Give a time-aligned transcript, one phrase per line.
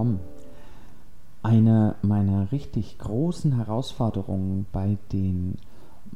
[0.00, 0.20] Willkommen.
[1.42, 5.58] Eine meiner richtig großen Herausforderungen bei den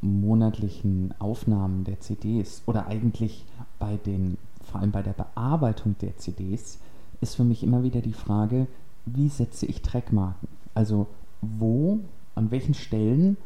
[0.00, 3.44] monatlichen Aufnahmen der CDs oder eigentlich
[3.78, 6.78] bei den, vor allem bei der Bearbeitung der CDs,
[7.20, 8.68] ist für mich immer wieder die Frage,
[9.04, 10.48] wie setze ich Trackmarken?
[10.72, 11.06] Also
[11.42, 12.00] wo,
[12.34, 13.36] an welchen Stellen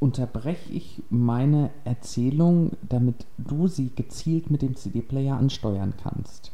[0.00, 6.52] unterbreche ich meine Erzählung, damit du sie gezielt mit dem CD-Player ansteuern kannst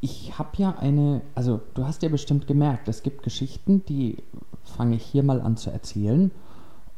[0.00, 4.16] ich habe ja eine, also du hast ja bestimmt gemerkt, es gibt Geschichten, die
[4.64, 6.30] fange ich hier mal an zu erzählen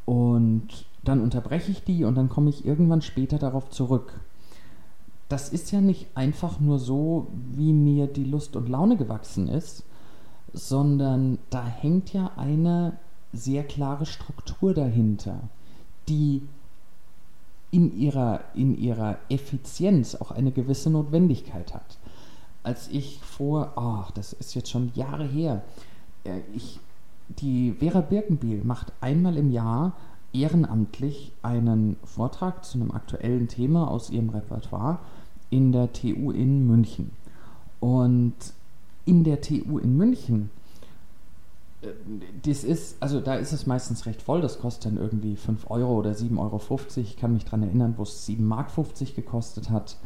[0.05, 0.67] und
[1.03, 4.21] dann unterbreche ich die und dann komme ich irgendwann später darauf zurück.
[5.27, 9.83] Das ist ja nicht einfach nur so, wie mir die Lust und Laune gewachsen ist,
[10.53, 12.97] sondern da hängt ja eine
[13.33, 15.39] sehr klare Struktur dahinter,
[16.07, 16.43] die
[17.71, 21.97] in ihrer, in ihrer Effizienz auch eine gewisse Notwendigkeit hat
[22.63, 25.63] als ich vor, ach, das ist jetzt schon Jahre her,
[26.23, 26.79] äh, ich,
[27.27, 29.93] die Vera Birkenbiel macht einmal im Jahr
[30.33, 34.99] ehrenamtlich einen Vortrag zu einem aktuellen Thema aus ihrem Repertoire
[35.49, 37.11] in der TU in München.
[37.79, 38.33] Und
[39.05, 40.49] in der TU in München,
[41.81, 41.89] äh,
[42.43, 45.99] das ist, also da ist es meistens recht voll, das kostet dann irgendwie 5 Euro
[45.99, 46.61] oder 7,50 Euro.
[46.95, 48.69] Ich kann mich daran erinnern, wo es 7,50 Mark
[49.15, 49.97] gekostet hat.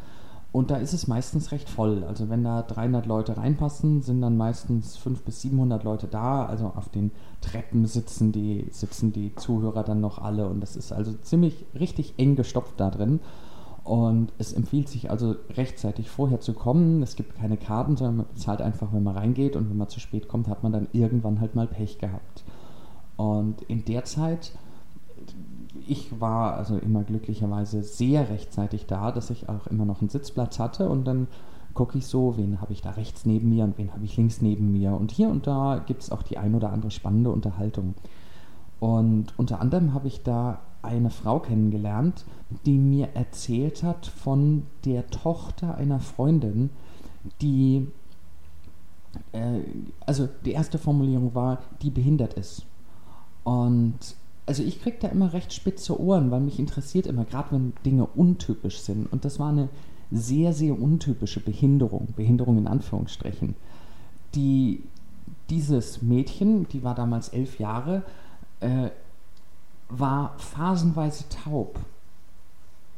[0.50, 2.04] Und da ist es meistens recht voll.
[2.04, 6.46] Also wenn da 300 Leute reinpassen, sind dann meistens 500 bis 700 Leute da.
[6.46, 7.10] Also auf den
[7.42, 10.48] Treppen sitzen die, sitzen die Zuhörer dann noch alle.
[10.48, 13.20] Und das ist also ziemlich richtig eng gestopft da drin.
[13.84, 17.02] Und es empfiehlt sich also rechtzeitig vorher zu kommen.
[17.02, 19.54] Es gibt keine Karten, sondern man bezahlt einfach, wenn man reingeht.
[19.54, 22.44] Und wenn man zu spät kommt, hat man dann irgendwann halt mal Pech gehabt.
[23.16, 24.52] Und in der Zeit
[25.88, 30.58] ich war also immer glücklicherweise sehr rechtzeitig da, dass ich auch immer noch einen Sitzplatz
[30.58, 31.28] hatte und dann
[31.74, 34.40] gucke ich so, wen habe ich da rechts neben mir und wen habe ich links
[34.42, 34.94] neben mir.
[34.94, 37.94] Und hier und da gibt es auch die ein oder andere spannende Unterhaltung.
[38.80, 42.24] Und unter anderem habe ich da eine Frau kennengelernt,
[42.66, 46.70] die mir erzählt hat von der Tochter einer Freundin,
[47.40, 47.86] die,
[49.32, 49.60] äh,
[50.06, 52.66] also die erste Formulierung war, die behindert ist.
[53.44, 54.16] Und
[54.48, 58.06] also ich kriege da immer recht spitze Ohren, weil mich interessiert immer, gerade wenn Dinge
[58.06, 59.12] untypisch sind.
[59.12, 59.68] Und das war eine
[60.10, 63.54] sehr, sehr untypische Behinderung, Behinderung in Anführungsstrichen.
[64.34, 64.82] Die,
[65.50, 68.04] dieses Mädchen, die war damals elf Jahre,
[68.60, 68.88] äh,
[69.90, 71.78] war phasenweise taub.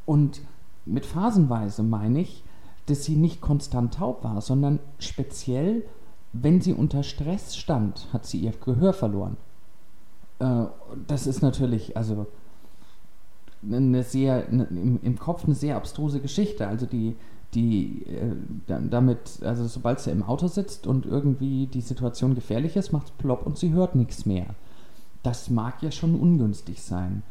[0.07, 0.43] Und
[0.87, 2.45] mit phasenweise meine ich,
[2.87, 5.83] dass sie nicht konstant taub war, sondern speziell,
[6.33, 9.37] wenn sie unter Stress stand, hat sie ihr Gehör verloren.
[10.41, 10.65] Äh,
[11.07, 12.27] das ist natürlich, also
[13.63, 16.67] eine sehr, eine, im, im, Kopf eine sehr abstruse Geschichte.
[16.67, 17.17] Also die,
[17.55, 18.35] die äh,
[18.67, 23.13] damit, also sobald sie im Auto sitzt und irgendwie die Situation gefährlich ist, macht es
[23.13, 24.47] plopp und sie hört nichts mehr.
[25.23, 27.23] Das mag ja schon ungünstig sein.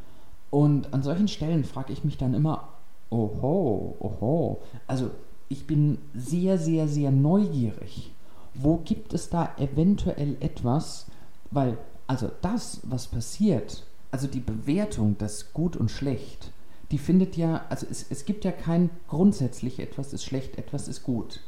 [0.52, 2.70] Und an solchen Stellen frage ich mich dann immer,
[3.10, 4.62] oho, oho.
[4.88, 5.10] Also
[5.48, 8.12] ich bin sehr, sehr, sehr neugierig.
[8.54, 11.08] Wo gibt es da eventuell etwas,
[11.50, 11.78] weil
[12.10, 16.50] also das, was passiert, also die Bewertung, das gut und schlecht,
[16.90, 21.04] die findet ja, also es, es gibt ja kein grundsätzlich etwas ist schlecht, etwas ist
[21.04, 21.42] gut.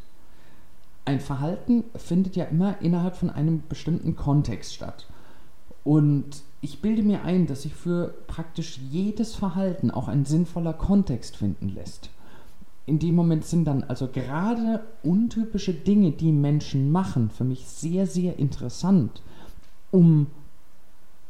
[1.04, 5.08] Ein Verhalten findet ja immer innerhalb von einem bestimmten Kontext statt.
[5.84, 11.38] Und ich bilde mir ein, dass sich für praktisch jedes Verhalten auch ein sinnvoller Kontext
[11.38, 12.12] finden lässt.
[12.86, 18.06] In dem Moment sind dann also gerade untypische Dinge, die Menschen machen, für mich sehr,
[18.06, 19.24] sehr interessant,
[19.90, 20.28] um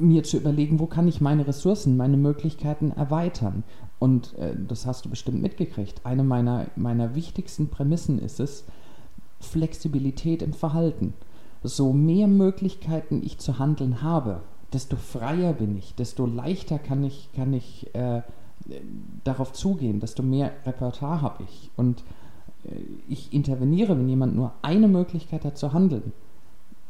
[0.02, 3.64] mir zu überlegen, wo kann ich meine Ressourcen, meine Möglichkeiten erweitern.
[4.00, 6.06] Und äh, das hast du bestimmt mitgekriegt.
[6.06, 8.66] Eine meiner, meiner wichtigsten Prämissen ist es,
[9.40, 11.14] Flexibilität im Verhalten.
[11.64, 14.42] So mehr Möglichkeiten ich zu handeln habe,
[14.74, 18.22] desto freier bin ich, desto leichter kann ich, kann ich äh,
[19.24, 21.70] darauf zugehen, desto mehr Repertoire habe ich.
[21.76, 22.04] Und
[22.66, 22.76] äh,
[23.08, 26.14] ich interveniere, wenn jemand nur eine Möglichkeit hat zu handeln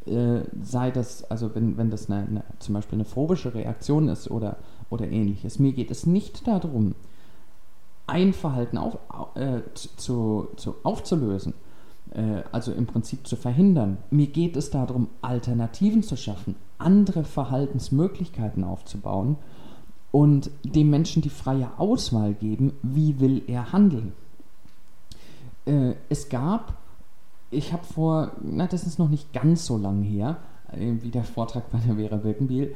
[0.06, 4.30] äh, sei das, also wenn, wenn das eine, eine, zum Beispiel eine phobische Reaktion ist
[4.30, 4.56] oder,
[4.90, 5.58] oder ähnliches.
[5.58, 6.94] Mir geht es nicht darum,
[8.06, 8.98] ein Verhalten auf,
[9.34, 11.54] äh, zu, zu, aufzulösen,
[12.14, 13.98] äh, also im Prinzip zu verhindern.
[14.10, 19.36] Mir geht es darum, Alternativen zu schaffen, andere Verhaltensmöglichkeiten aufzubauen
[20.10, 24.12] und dem Menschen die freie Auswahl geben, wie will er handeln.
[25.64, 26.81] Äh, es gab
[27.52, 30.38] ich habe vor, na, das ist noch nicht ganz so lange her,
[30.72, 32.74] äh, wie der Vortrag bei der Vera Birkenbiel,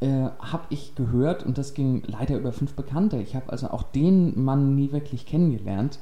[0.00, 3.82] äh, habe ich gehört, und das ging leider über fünf Bekannte, ich habe also auch
[3.82, 5.98] den Mann nie wirklich kennengelernt,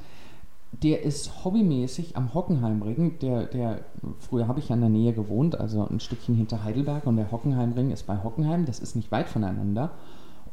[0.83, 3.19] der ist hobbymäßig am Hockenheimring.
[3.19, 3.79] Der, der,
[4.19, 7.31] früher habe ich ja in der Nähe gewohnt, also ein Stückchen hinter Heidelberg und der
[7.31, 9.91] Hockenheimring ist bei Hockenheim, das ist nicht weit voneinander.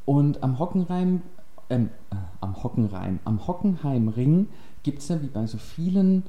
[0.04, 1.23] Und am Hockenheim,
[1.69, 4.49] ähm, äh, am Hockenheim, am Hockenheimring
[4.83, 6.25] gibt es ja wie bei so vielen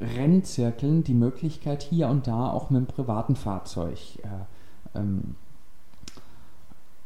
[0.00, 5.36] Rennzirkeln die Möglichkeit, hier und da auch mit einem privaten Fahrzeug äh, ähm,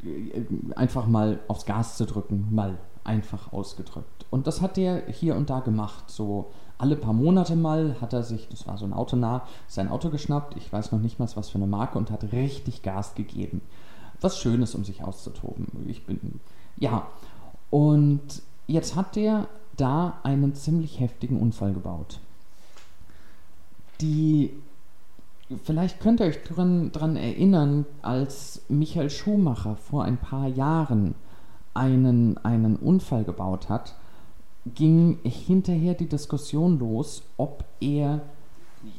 [0.03, 0.43] äh,
[0.75, 4.27] einfach mal aufs Gas zu drücken, mal einfach ausgedrückt.
[4.31, 6.11] Und das hat der hier und da gemacht.
[6.11, 10.11] So alle paar Monate mal hat er sich, das war so ein Autonah, sein Auto
[10.11, 10.57] geschnappt.
[10.57, 13.61] Ich weiß noch nicht mal, was für eine Marke und hat richtig Gas gegeben.
[14.21, 15.67] Was Schönes, um sich auszutoben.
[15.87, 16.41] Ich bin,
[16.77, 17.07] ja.
[17.71, 22.21] Und jetzt hat der da einen ziemlich heftigen Unfall gebaut.
[24.03, 24.51] Die
[25.65, 31.15] Vielleicht könnt ihr euch daran erinnern, als Michael Schumacher vor ein paar Jahren
[31.75, 33.95] einen, einen Unfall gebaut hat,
[34.75, 38.23] ging hinterher die Diskussion los, ob er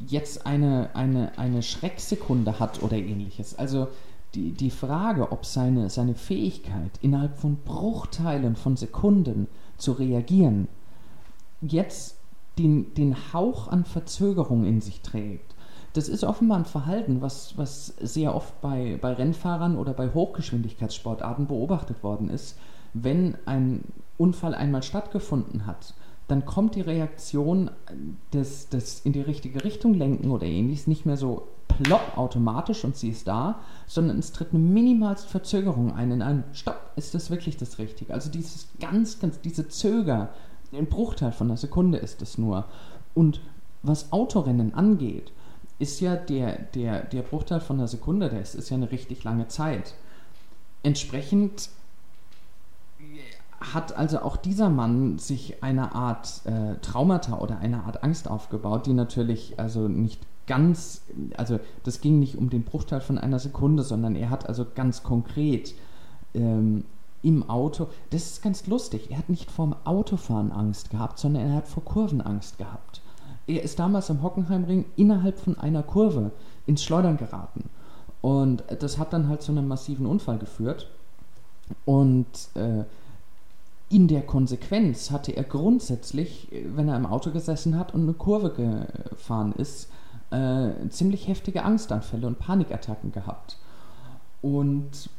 [0.08, 3.58] jetzt eine, eine, eine Schrecksekunde hat oder ähnliches.
[3.58, 3.88] Also
[4.36, 10.68] die, die Frage, ob seine, seine Fähigkeit, innerhalb von Bruchteilen von Sekunden zu reagieren,
[11.62, 12.18] jetzt
[12.58, 15.54] den, den Hauch an Verzögerung in sich trägt.
[15.94, 21.48] Das ist offenbar ein Verhalten, was, was sehr oft bei, bei Rennfahrern oder bei Hochgeschwindigkeitssportarten
[21.48, 22.58] beobachtet worden ist.
[22.94, 23.84] Wenn ein
[24.18, 25.94] Unfall einmal stattgefunden hat,
[26.28, 27.70] dann kommt die Reaktion
[28.34, 32.96] des, des in die richtige Richtung lenken oder ähnliches nicht mehr so plopp automatisch und
[32.96, 37.30] sie ist da, sondern es tritt eine minimalste Verzögerung ein in einem Stopp, ist das
[37.30, 38.14] wirklich das Richtige?
[38.14, 40.30] Also dieses ganz, ganz, diese Zöger,
[40.76, 42.66] ein Bruchteil von einer Sekunde ist es nur.
[43.14, 43.42] Und
[43.82, 45.32] was Autorennen angeht,
[45.80, 49.48] ist ja der, der, der Bruchteil von einer Sekunde, das ist ja eine richtig lange
[49.48, 49.96] Zeit.
[50.84, 51.70] Entsprechend
[53.60, 58.86] hat also auch dieser Mann sich eine Art äh, Traumata oder eine Art Angst aufgebaut,
[58.86, 61.04] die natürlich also nicht ganz,
[61.38, 65.04] also das ging nicht um den Bruchteil von einer Sekunde, sondern er hat also ganz
[65.04, 65.74] konkret
[66.34, 66.84] ähm,
[67.24, 71.56] im Auto, das ist ganz lustig, er hat nicht vorm Autofahren Angst gehabt, sondern er
[71.56, 73.02] hat vor Kurven Angst gehabt.
[73.48, 76.32] Er ist damals am Hockenheimring innerhalb von einer Kurve
[76.68, 77.70] ins Schleudern geraten.
[78.22, 80.90] Und das hat dann halt zu einem massiven Unfall geführt.
[81.86, 82.84] Und äh,
[83.90, 88.52] in der Konsequenz hatte er grundsätzlich, wenn er im Auto gesessen hat und eine Kurve
[89.12, 89.90] gefahren ist,
[90.32, 93.58] äh, ziemlich heftige Angstanfälle und Panikattacken gehabt.
[94.42, 95.10] Und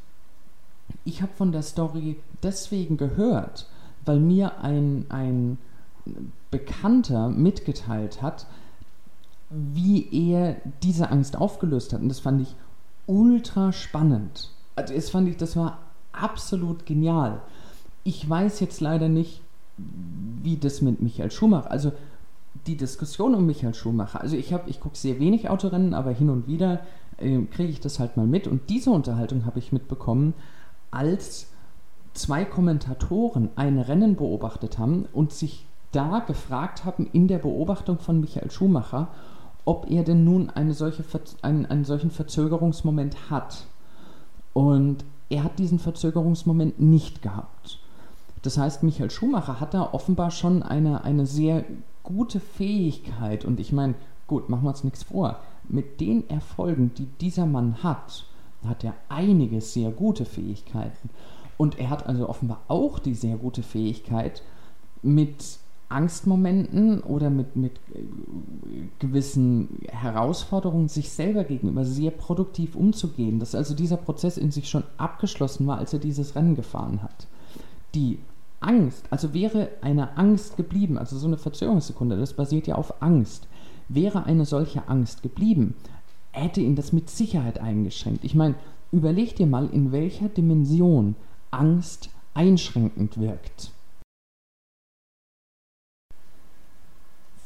[1.05, 3.67] ich habe von der Story deswegen gehört,
[4.05, 5.59] weil mir ein, ein
[6.50, 8.47] Bekannter mitgeteilt hat,
[9.50, 12.00] wie er diese Angst aufgelöst hat.
[12.00, 12.55] Und das fand ich
[13.07, 14.50] ultra spannend.
[14.76, 15.79] Also das fand ich, das war
[16.12, 17.41] absolut genial.
[18.03, 19.43] Ich weiß jetzt leider nicht,
[19.76, 21.93] wie das mit Michael Schumacher, also
[22.67, 26.31] die Diskussion um Michael Schumacher, also ich habe, ich gucke sehr wenig Autorennen, aber hin
[26.31, 26.81] und wieder
[27.19, 30.35] äh, kriege ich das halt mal mit und diese Unterhaltung habe ich mitbekommen,
[30.95, 31.49] als
[32.15, 38.21] zwei Kommentatoren ein Rennen beobachtet haben und sich da gefragt haben in der Beobachtung von
[38.21, 39.09] Michael Schumacher,
[39.65, 41.05] ob er denn nun eine solche,
[41.43, 43.67] einen, einen solchen Verzögerungsmoment hat.
[44.53, 47.79] Und er hat diesen Verzögerungsmoment nicht gehabt.
[48.43, 51.65] Das heißt, Michael Schumacher hat da offenbar schon eine, eine sehr
[52.03, 53.45] gute Fähigkeit.
[53.45, 53.95] Und ich meine,
[54.27, 55.39] gut, machen wir uns nichts vor.
[55.69, 58.27] Mit den Erfolgen, die dieser Mann hat,
[58.66, 61.11] hat er einige sehr gute Fähigkeiten.
[61.56, 64.42] Und er hat also offenbar auch die sehr gute Fähigkeit,
[65.02, 68.02] mit Angstmomenten oder mit, mit äh,
[68.99, 73.38] gewissen Herausforderungen sich selber gegenüber sehr produktiv umzugehen.
[73.38, 77.26] Dass also dieser Prozess in sich schon abgeschlossen war, als er dieses Rennen gefahren hat.
[77.94, 78.18] Die
[78.61, 83.47] Angst, also wäre eine Angst geblieben, also so eine Verzögerungssekunde, das basiert ja auf Angst.
[83.88, 85.75] Wäre eine solche Angst geblieben,
[86.35, 88.25] hätte ihn das mit Sicherheit eingeschränkt.
[88.25, 88.55] Ich meine,
[88.93, 91.14] überleg dir mal, in welcher Dimension
[91.50, 93.71] Angst einschränkend wirkt.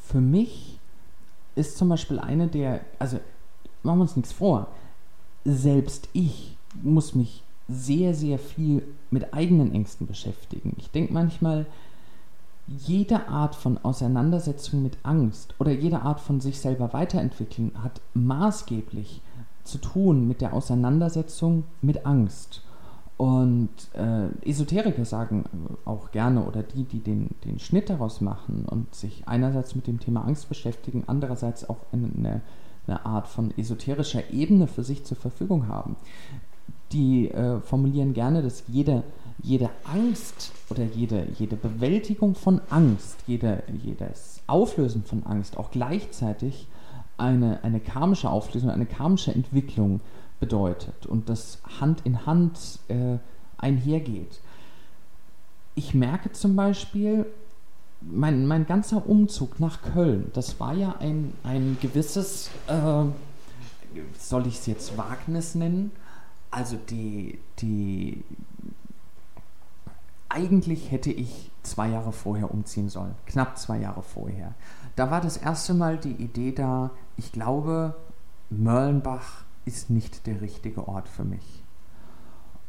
[0.04, 0.78] Für mich
[1.54, 3.21] ist zum Beispiel eine der, also
[3.83, 4.68] machen wir uns nichts vor,
[5.45, 10.75] selbst ich muss mich sehr, sehr viel mit eigenen Ängsten beschäftigen.
[10.78, 11.66] Ich denke manchmal,
[12.68, 19.22] jede Art von Auseinandersetzung mit Angst oder jede Art von sich selber weiterentwickeln hat maßgeblich
[19.64, 22.62] zu tun mit der Auseinandersetzung mit Angst.
[23.16, 25.44] Und äh, Esoteriker sagen
[25.84, 29.98] auch gerne, oder die, die den, den Schnitt daraus machen und sich einerseits mit dem
[29.98, 32.42] Thema Angst beschäftigen, andererseits auch eine,
[32.87, 35.96] eine Art von esoterischer Ebene für sich zur Verfügung haben,
[36.92, 39.02] die äh, formulieren gerne, dass jede,
[39.42, 46.66] jede Angst oder jede, jede Bewältigung von Angst, jede, jedes Auflösen von Angst auch gleichzeitig
[47.18, 50.00] eine, eine karmische Auflösung, eine karmische Entwicklung
[50.40, 53.18] bedeutet und das Hand in Hand äh,
[53.59, 54.40] einhergeht.
[55.75, 57.26] Ich merke zum Beispiel,
[58.00, 63.04] mein, mein ganzer Umzug nach Köln, das war ja ein, ein gewisses, äh,
[64.18, 65.90] soll ich es jetzt Wagnis nennen?
[66.50, 68.25] Also die, die,
[70.28, 74.55] eigentlich hätte ich zwei Jahre vorher umziehen sollen, knapp zwei Jahre vorher.
[74.97, 77.95] Da war das erste Mal die Idee da, ich glaube,
[78.50, 81.62] Mörlenbach ist nicht der richtige Ort für mich.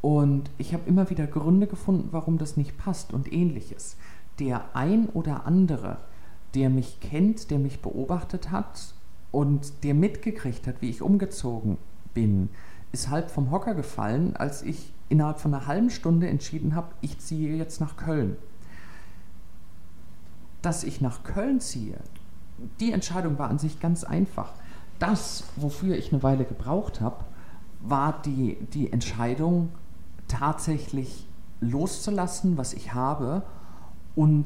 [0.01, 3.98] Und ich habe immer wieder Gründe gefunden, warum das nicht passt und ähnliches.
[4.39, 5.98] Der ein oder andere,
[6.55, 8.93] der mich kennt, der mich beobachtet hat
[9.31, 11.77] und der mitgekriegt hat, wie ich umgezogen
[12.13, 12.50] bin,
[12.91, 17.19] ist halb vom Hocker gefallen, als ich innerhalb von einer halben Stunde entschieden habe, ich
[17.19, 18.38] ziehe jetzt nach Köln.
[20.62, 21.98] Dass ich nach Köln ziehe,
[22.79, 24.51] die Entscheidung war an sich ganz einfach.
[25.00, 27.24] Das, wofür ich eine Weile gebraucht habe,
[27.81, 29.69] war die, die Entscheidung,
[30.27, 31.25] tatsächlich
[31.60, 33.43] loszulassen, was ich habe
[34.15, 34.46] und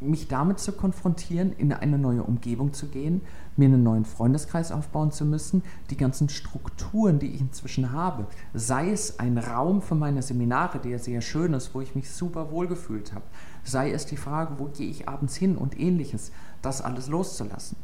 [0.00, 3.22] mich damit zu konfrontieren, in eine neue Umgebung zu gehen,
[3.56, 8.90] mir einen neuen Freundeskreis aufbauen zu müssen, die ganzen Strukturen, die ich inzwischen habe, sei
[8.90, 12.66] es ein Raum für meine Seminare, der sehr schön ist, wo ich mich super wohl
[12.66, 13.24] gefühlt habe,
[13.64, 17.78] sei es die Frage, wo gehe ich abends hin und ähnliches, das alles loszulassen.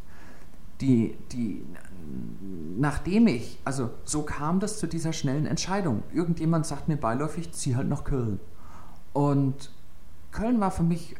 [0.81, 1.65] Die, die,
[2.77, 6.03] nachdem ich, also so kam das zu dieser schnellen Entscheidung.
[6.13, 8.41] Irgendjemand sagt mir beiläufig, zieh halt nach Köln.
[9.13, 9.71] Und
[10.33, 11.17] Köln war für mich, äh,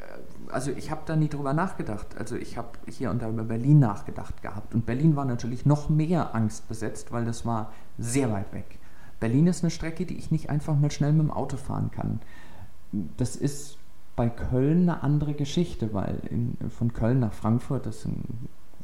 [0.53, 2.17] also ich habe da nie drüber nachgedacht.
[2.19, 4.75] Also ich habe hier und da über Berlin nachgedacht gehabt.
[4.75, 8.79] Und Berlin war natürlich noch mehr angstbesetzt, weil das war sehr weit weg.
[9.21, 12.21] Berlin ist eine Strecke, die ich nicht einfach mal schnell mit dem Auto fahren kann.
[13.17, 13.79] Das ist
[14.17, 18.25] bei Köln eine andere Geschichte, weil in, von Köln nach Frankfurt, das sind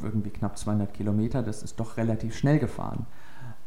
[0.02, 3.06] irgendwie knapp 200 Kilometer, das ist doch relativ schnell gefahren.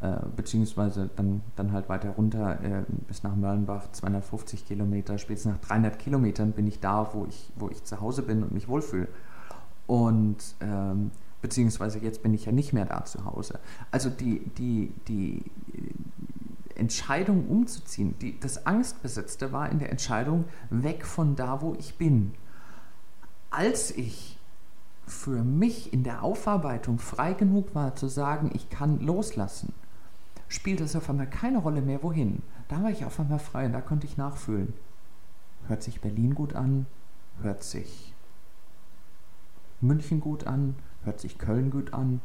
[0.01, 5.61] Äh, beziehungsweise dann, dann halt weiter runter äh, bis nach Mörlenbach, 250 Kilometer, spätestens nach
[5.61, 9.07] 300 Kilometern bin ich da, wo ich, wo ich zu Hause bin und mich wohlfühle.
[9.85, 11.11] Und ähm,
[11.43, 13.59] beziehungsweise jetzt bin ich ja nicht mehr da zu Hause.
[13.91, 15.43] Also die, die, die
[16.73, 22.33] Entscheidung umzuziehen, die, das Angstbesetzte war in der Entscheidung weg von da, wo ich bin.
[23.51, 24.39] Als ich
[25.05, 29.73] für mich in der Aufarbeitung frei genug war zu sagen, ich kann loslassen,
[30.51, 32.41] spielte es auf einmal keine Rolle mehr, wohin.
[32.67, 34.73] Da war ich auf einmal frei und da konnte ich nachfühlen.
[35.67, 36.87] Hört sich Berlin gut an?
[37.41, 38.13] Hört sich
[39.79, 40.75] München gut an?
[41.03, 42.19] Hört sich Köln gut an?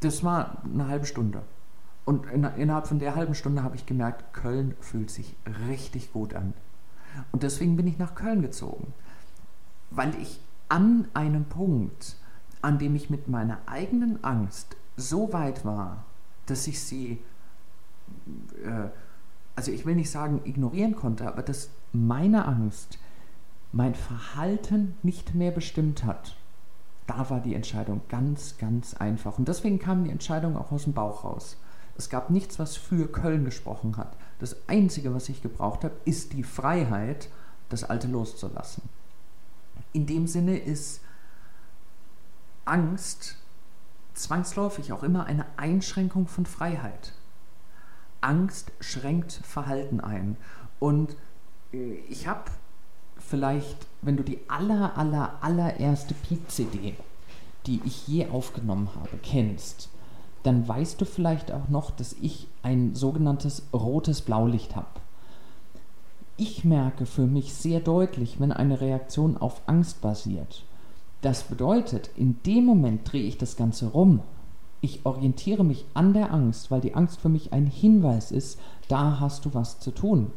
[0.00, 1.42] Das war eine halbe Stunde.
[2.04, 5.36] Und in, innerhalb von der halben Stunde habe ich gemerkt, Köln fühlt sich
[5.68, 6.54] richtig gut an.
[7.32, 8.94] Und deswegen bin ich nach Köln gezogen.
[9.90, 12.16] Weil ich an einem Punkt,
[12.62, 16.04] an dem ich mit meiner eigenen Angst so weit war,
[16.46, 17.18] dass ich sie
[18.64, 18.88] äh,
[19.56, 22.98] also ich will nicht sagen ignorieren konnte, aber dass meine Angst
[23.72, 26.36] mein Verhalten nicht mehr bestimmt hat.
[27.06, 29.38] Da war die Entscheidung ganz, ganz einfach.
[29.38, 31.56] Und deswegen kam die Entscheidung auch aus dem Bauch raus.
[31.96, 34.16] Es gab nichts, was für Köln gesprochen hat.
[34.38, 37.28] Das Einzige, was ich gebraucht habe, ist die Freiheit,
[37.68, 38.82] das Alte loszulassen.
[39.92, 41.00] In dem Sinne ist
[42.64, 43.36] Angst
[44.14, 47.12] zwangsläufig auch immer eine Einschränkung von Freiheit.
[48.20, 50.36] Angst schränkt Verhalten ein.
[50.78, 51.16] Und
[51.72, 52.50] äh, ich habe
[53.16, 56.94] vielleicht, wenn du die aller, aller, allererste Peak-CD,
[57.66, 59.90] die ich je aufgenommen habe, kennst,
[60.42, 64.86] dann weißt du vielleicht auch noch, dass ich ein sogenanntes rotes Blaulicht habe.
[66.36, 70.62] Ich merke für mich sehr deutlich, wenn eine Reaktion auf Angst basiert.
[71.20, 74.20] Das bedeutet, in dem Moment drehe ich das Ganze rum
[74.80, 79.18] ich orientiere mich an der Angst, weil die Angst für mich ein Hinweis ist, da
[79.20, 80.30] hast du was zu tun.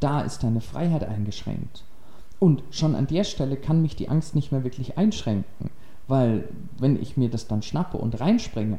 [0.00, 1.84] Da ist deine Freiheit eingeschränkt.
[2.38, 5.70] Und schon an der Stelle kann mich die Angst nicht mehr wirklich einschränken,
[6.08, 8.78] weil wenn ich mir das dann schnappe und reinspringe,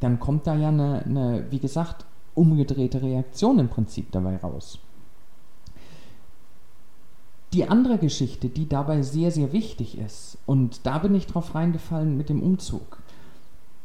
[0.00, 4.78] dann kommt da ja eine, eine wie gesagt, umgedrehte Reaktion im Prinzip dabei raus.
[7.54, 12.16] Die andere Geschichte, die dabei sehr, sehr wichtig ist, und da bin ich drauf reingefallen
[12.16, 12.98] mit dem Umzug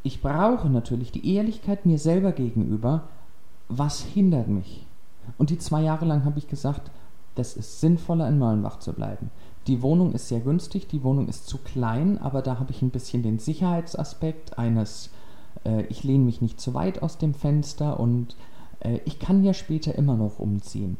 [0.03, 3.03] ich brauche natürlich die Ehrlichkeit mir selber gegenüber,
[3.69, 4.85] was hindert mich?
[5.37, 6.91] Und die zwei Jahre lang habe ich gesagt,
[7.35, 9.31] das ist sinnvoller, in Möllenbach zu bleiben.
[9.67, 12.89] Die Wohnung ist sehr günstig, die Wohnung ist zu klein, aber da habe ich ein
[12.89, 15.11] bisschen den Sicherheitsaspekt eines,
[15.63, 18.35] äh, ich lehne mich nicht zu weit aus dem Fenster und
[18.79, 20.97] äh, ich kann ja später immer noch umziehen.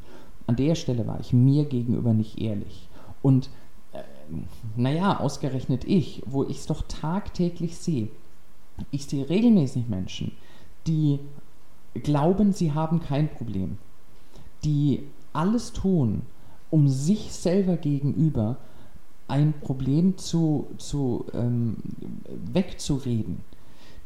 [0.47, 2.87] An der Stelle war ich mir gegenüber nicht ehrlich.
[3.21, 3.49] Und
[3.93, 4.03] äh,
[4.75, 8.09] naja, ausgerechnet ich, wo ich es doch tagtäglich sehe.
[8.89, 10.31] Ich sehe regelmäßig Menschen,
[10.87, 11.19] die
[11.93, 13.77] glauben, sie haben kein Problem,
[14.63, 16.23] die alles tun,
[16.69, 18.57] um sich selber gegenüber
[19.27, 21.77] ein Problem zu, zu ähm,
[22.53, 23.39] wegzureden.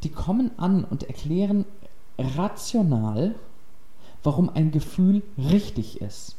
[0.04, 1.66] Die kommen an und erklären
[2.18, 3.36] rational,
[4.24, 6.36] warum ein Gefühl richtig ist.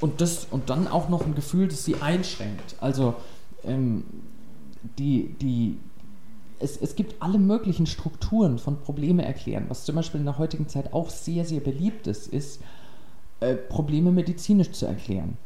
[0.00, 2.76] Und, das, und dann auch noch ein Gefühl, das sie einschränkt.
[2.80, 3.14] Also
[3.64, 4.04] ähm,
[4.98, 5.78] die, die,
[6.60, 9.64] es, es gibt alle möglichen Strukturen von Probleme erklären.
[9.68, 12.62] Was zum Beispiel in der heutigen Zeit auch sehr, sehr beliebt ist, ist,
[13.40, 15.36] äh, Probleme medizinisch zu erklären.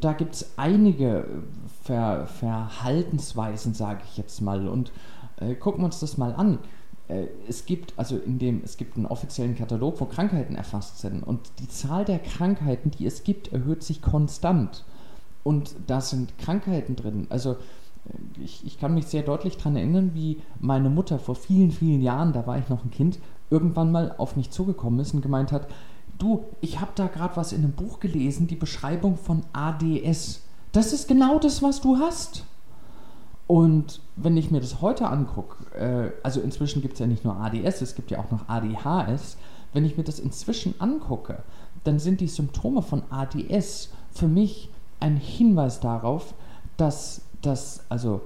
[0.00, 1.26] Da gibt es einige
[1.82, 4.66] Ver, Verhaltensweisen, sage ich jetzt mal.
[4.66, 4.90] Und
[5.36, 6.58] äh, gucken wir uns das mal an.
[7.08, 11.22] Äh, es gibt also in dem es gibt einen offiziellen Katalog, wo Krankheiten erfasst sind
[11.22, 14.84] und die Zahl der Krankheiten, die es gibt, erhöht sich konstant.
[15.44, 17.26] Und da sind Krankheiten drin.
[17.30, 17.56] Also äh,
[18.42, 22.32] ich, ich kann mich sehr deutlich daran erinnern, wie meine Mutter vor vielen, vielen Jahren,
[22.32, 23.18] da war ich noch ein Kind,
[23.50, 25.68] irgendwann mal auf mich zugekommen ist und gemeint hat,
[26.18, 30.42] du, ich habe da gerade was in einem Buch gelesen, die Beschreibung von ADS.
[30.72, 32.44] Das ist genau das, was du hast.
[33.46, 37.36] Und wenn ich mir das heute angucke, äh, also inzwischen gibt es ja nicht nur
[37.36, 39.38] ADS, es gibt ja auch noch ADHS,
[39.72, 41.42] wenn ich mir das inzwischen angucke,
[41.84, 46.34] dann sind die Symptome von ADS für mich ein Hinweis darauf,
[46.76, 48.22] dass das, also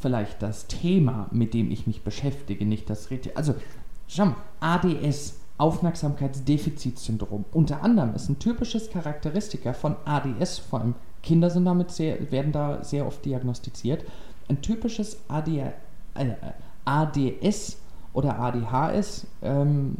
[0.00, 3.54] vielleicht das Thema, mit dem ich mich beschäftige, nicht das richtige, also
[4.06, 11.50] schau mal, ADS, Aufmerksamkeitsdefizitsyndrom, unter anderem ist ein typisches Charakteristiker von ADS, vor allem Kinder
[11.50, 14.04] sind damit sehr, werden da sehr oft diagnostiziert.
[14.48, 15.72] Ein typisches AD,
[16.14, 16.34] äh,
[16.84, 17.78] ADS
[18.12, 19.96] oder ADHS ähm,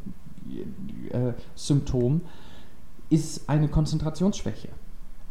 [1.10, 1.32] äh,
[3.10, 4.68] ist eine Konzentrationsschwäche.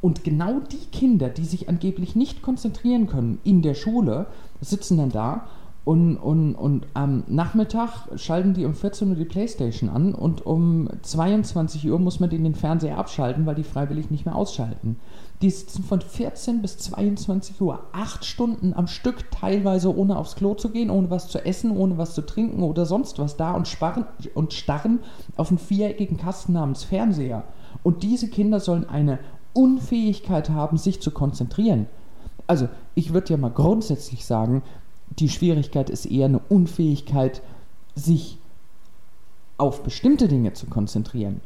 [0.05, 4.27] Und genau die Kinder, die sich angeblich nicht konzentrieren können in der Schule,
[4.61, 5.47] sitzen dann da
[5.83, 10.89] und, und, und am Nachmittag schalten die um 14 Uhr die Playstation an und um
[11.01, 14.97] 22 Uhr muss man den Fernseher abschalten, weil die freiwillig nicht mehr ausschalten.
[15.41, 20.55] Die sitzen von 14 bis 22 Uhr, acht Stunden am Stück, teilweise ohne aufs Klo
[20.55, 23.67] zu gehen, ohne was zu essen, ohne was zu trinken oder sonst was da und,
[23.67, 24.99] sparren, und starren
[25.35, 27.43] auf einen viereckigen Kasten namens Fernseher.
[27.83, 29.19] Und diese Kinder sollen eine
[29.55, 31.87] Unfähigkeit haben, sich zu konzentrieren.
[32.47, 34.61] Also, ich würde ja mal grundsätzlich sagen,
[35.19, 37.41] die Schwierigkeit ist eher eine Unfähigkeit,
[37.95, 38.37] sich
[39.57, 41.41] auf bestimmte Dinge zu konzentrieren.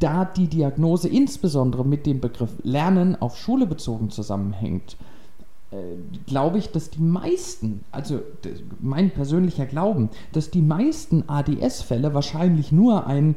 [0.00, 4.96] Da die Diagnose insbesondere mit dem Begriff Lernen auf Schule bezogen zusammenhängt,
[5.70, 5.76] äh,
[6.26, 8.20] glaube ich, dass die meisten, also
[8.80, 13.36] mein persönlicher Glauben, dass die meisten ADS-Fälle wahrscheinlich nur ein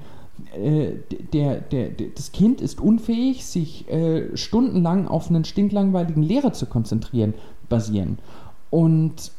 [1.34, 6.66] der, der, der, das Kind ist unfähig, sich äh, stundenlang auf einen stinklangweiligen Lehrer zu
[6.66, 7.34] konzentrieren,
[7.70, 8.20] basieren.
[8.70, 9.32] Und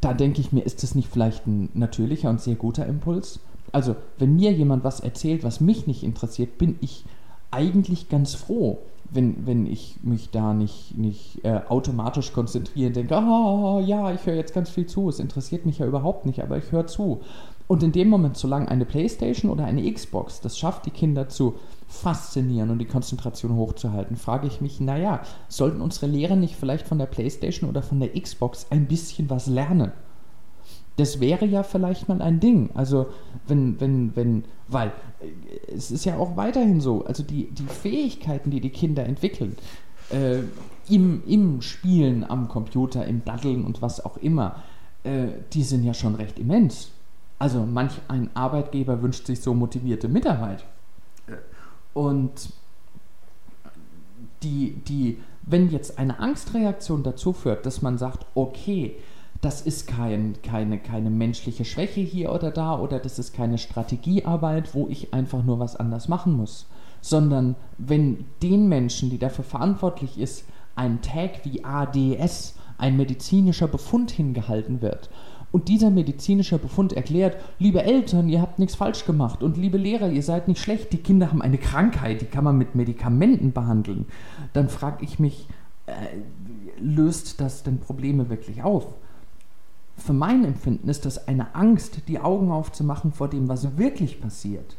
[0.00, 3.40] da denke ich mir, ist das nicht vielleicht ein natürlicher und sehr guter Impuls?
[3.72, 7.04] Also, wenn mir jemand was erzählt, was mich nicht interessiert, bin ich
[7.50, 8.78] eigentlich ganz froh,
[9.10, 14.24] wenn, wenn ich mich da nicht, nicht äh, automatisch konzentriere und denke, oh, ja, ich
[14.26, 17.20] höre jetzt ganz viel zu, es interessiert mich ja überhaupt nicht, aber ich höre zu.
[17.70, 21.54] Und in dem Moment, solange eine Playstation oder eine Xbox das schafft, die Kinder zu
[21.86, 26.98] faszinieren und die Konzentration hochzuhalten, frage ich mich, naja, sollten unsere Lehrer nicht vielleicht von
[26.98, 29.92] der Playstation oder von der Xbox ein bisschen was lernen?
[30.96, 32.70] Das wäre ja vielleicht mal ein Ding.
[32.74, 33.06] Also,
[33.46, 34.88] wenn, wenn, wenn, weil
[35.20, 39.56] äh, es ist ja auch weiterhin so, also die, die Fähigkeiten, die die Kinder entwickeln,
[40.10, 40.40] äh,
[40.92, 44.56] im, im Spielen am Computer, im Daddeln und was auch immer,
[45.04, 46.90] äh, die sind ja schon recht immens.
[47.40, 50.62] Also manch ein Arbeitgeber wünscht sich so motivierte Mitarbeit.
[51.94, 52.50] Und
[54.42, 58.94] die, die, wenn jetzt eine Angstreaktion dazu führt, dass man sagt, okay,
[59.40, 64.74] das ist kein, keine, keine menschliche Schwäche hier oder da oder das ist keine Strategiearbeit,
[64.74, 66.66] wo ich einfach nur was anders machen muss,
[67.00, 70.44] sondern wenn den Menschen, die dafür verantwortlich ist,
[70.76, 75.08] ein Tag wie ADS, ein medizinischer Befund hingehalten wird
[75.52, 80.08] und dieser medizinische Befund erklärt, liebe Eltern, ihr habt nichts falsch gemacht und liebe Lehrer,
[80.10, 84.06] ihr seid nicht schlecht, die Kinder haben eine Krankheit, die kann man mit Medikamenten behandeln,
[84.52, 85.48] dann frage ich mich,
[85.86, 85.92] äh,
[86.80, 88.86] löst das denn Probleme wirklich auf?
[89.96, 94.76] Für mein Empfinden ist das eine Angst, die Augen aufzumachen vor dem, was wirklich passiert.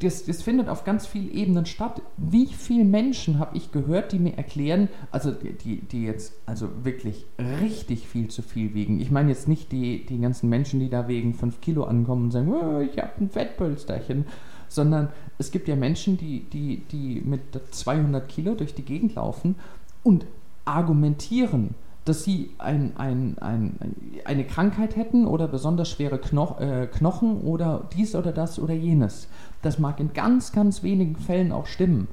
[0.00, 2.00] Das, das findet auf ganz vielen Ebenen statt.
[2.16, 7.26] Wie viele Menschen habe ich gehört, die mir erklären, also die, die jetzt also wirklich
[7.60, 9.00] richtig viel zu viel wiegen.
[9.00, 12.30] Ich meine jetzt nicht die, die ganzen Menschen, die da wegen 5 Kilo ankommen und
[12.30, 14.24] sagen, oh, ich habe ein Fettpölsterchen,
[14.68, 19.56] sondern es gibt ja Menschen, die, die, die mit 200 Kilo durch die Gegend laufen
[20.02, 20.24] und
[20.64, 23.78] argumentieren, dass sie ein, ein, ein,
[24.24, 29.28] eine Krankheit hätten oder besonders schwere Kno äh, Knochen oder dies oder das oder jenes.
[29.62, 32.08] Das mag in ganz, ganz wenigen Fällen auch stimmen.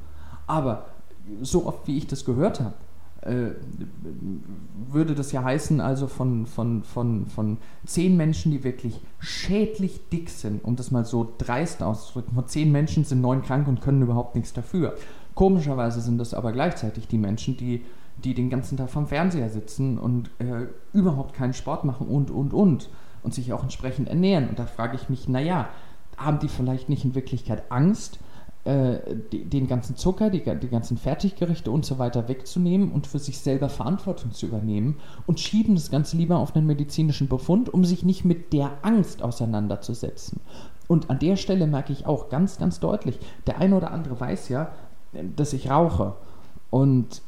[0.48, 0.88] Aber
[1.42, 2.74] so oft wie ich das gehört habe,
[3.22, 3.56] äh,
[4.90, 10.30] würde das ja heißen, also von, von, von, von zehn Menschen, die wirklich schädlich dick
[10.30, 14.02] sind, um das mal so dreist auszudrücken, von zehn Menschen sind neun krank und können
[14.02, 14.96] überhaupt nichts dafür.
[15.36, 17.84] Komischerweise sind das aber gleichzeitig die Menschen, die
[18.24, 22.54] die den ganzen Tag vom Fernseher sitzen und äh, überhaupt keinen Sport machen und, und,
[22.54, 22.90] und
[23.24, 24.48] und sich auch entsprechend ernähren.
[24.48, 25.68] Und da frage ich mich, naja,
[26.18, 28.20] haben die vielleicht nicht in Wirklichkeit Angst,
[28.68, 29.00] äh,
[29.32, 33.40] die, den ganzen Zucker, die, die ganzen Fertiggerichte und so weiter wegzunehmen und für sich
[33.40, 38.04] selber Verantwortung zu übernehmen und schieben das Ganze lieber auf einen medizinischen Befund, um sich
[38.04, 40.42] nicht mit der Angst auseinanderzusetzen.
[40.88, 44.50] Und an der Stelle merke ich auch ganz, ganz deutlich, der eine oder andere weiß
[44.50, 44.74] ja,
[45.38, 46.16] dass ich rauche.
[46.70, 47.22] Und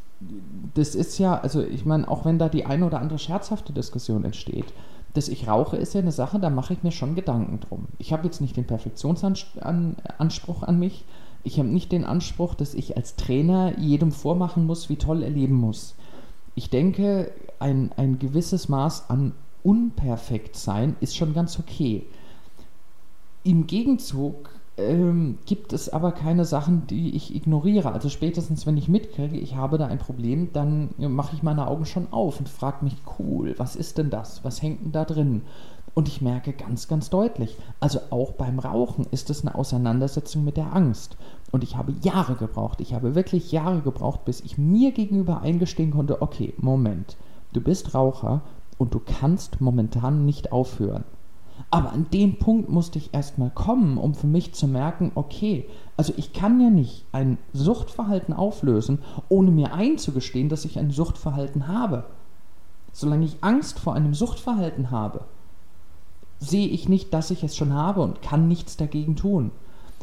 [0.73, 4.25] das ist ja, also ich meine, auch wenn da die eine oder andere scherzhafte Diskussion
[4.25, 4.73] entsteht,
[5.19, 7.87] dass ich rauche, ist ja eine Sache, da mache ich mir schon Gedanken drum.
[7.97, 11.03] Ich habe jetzt nicht den Perfektionsanspruch an mich.
[11.43, 15.29] Ich habe nicht den Anspruch, dass ich als Trainer jedem vormachen muss, wie toll er
[15.29, 15.95] leben muss.
[16.55, 22.05] Ich denke, ein, ein gewisses Maß an Unperfektsein ist schon ganz okay.
[23.43, 27.91] Im Gegenzug ähm, gibt es aber keine Sachen, die ich ignoriere.
[27.91, 31.85] Also spätestens, wenn ich mitkriege, ich habe da ein Problem, dann mache ich meine Augen
[31.85, 34.43] schon auf und frage mich, cool, was ist denn das?
[34.43, 35.41] Was hängt denn da drin?
[35.93, 40.55] Und ich merke ganz, ganz deutlich, also auch beim Rauchen ist es eine Auseinandersetzung mit
[40.55, 41.17] der Angst.
[41.51, 45.91] Und ich habe Jahre gebraucht, ich habe wirklich Jahre gebraucht, bis ich mir gegenüber eingestehen
[45.91, 47.17] konnte, okay, Moment,
[47.53, 48.41] du bist Raucher
[48.77, 51.03] und du kannst momentan nicht aufhören.
[51.71, 55.67] Aber an den Punkt musste ich erstmal kommen, um für mich zu merken, okay,
[55.97, 61.67] also ich kann ja nicht ein Suchtverhalten auflösen, ohne mir einzugestehen, dass ich ein Suchtverhalten
[61.67, 62.05] habe.
[62.91, 65.25] Solange ich Angst vor einem Suchtverhalten habe,
[66.39, 69.51] sehe ich nicht, dass ich es schon habe und kann nichts dagegen tun.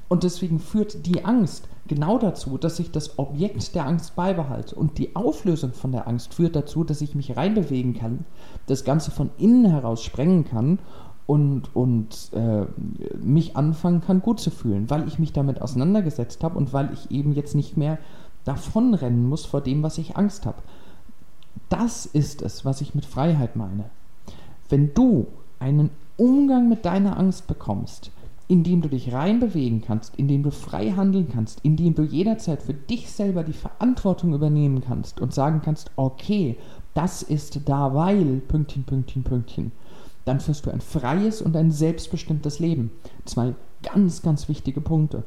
[0.09, 4.75] Und deswegen führt die Angst genau dazu, dass ich das Objekt der Angst beibehalte.
[4.77, 8.25] Und die Auflösung von der Angst führt dazu, dass ich mich reinbewegen kann,
[8.67, 10.79] das Ganze von innen heraus sprengen kann
[11.27, 12.67] und, und äh,
[13.17, 17.11] mich anfangen kann, gut zu fühlen, weil ich mich damit auseinandergesetzt habe und weil ich
[17.11, 17.99] eben jetzt nicht mehr
[18.45, 20.63] davonrennen muss vor dem, was ich Angst habe.
[21.69, 23.87] Das ist es, was ich mit Freiheit meine.
[24.69, 25.27] Wenn du
[25.59, 28.13] einen Umgang mit deiner Angst bekommst,
[28.49, 33.11] indem du dich reinbewegen kannst, indem du frei handeln kannst, indem du jederzeit für dich
[33.11, 36.57] selber die Verantwortung übernehmen kannst und sagen kannst, okay,
[36.95, 39.73] das ist da, weil, Pünktchen, Pünktchen, Pünktchen
[40.27, 42.91] dann führst du ein freies und ein selbstbestimmtes Leben.
[43.25, 45.23] Zwei ganz, ganz wichtige Punkte.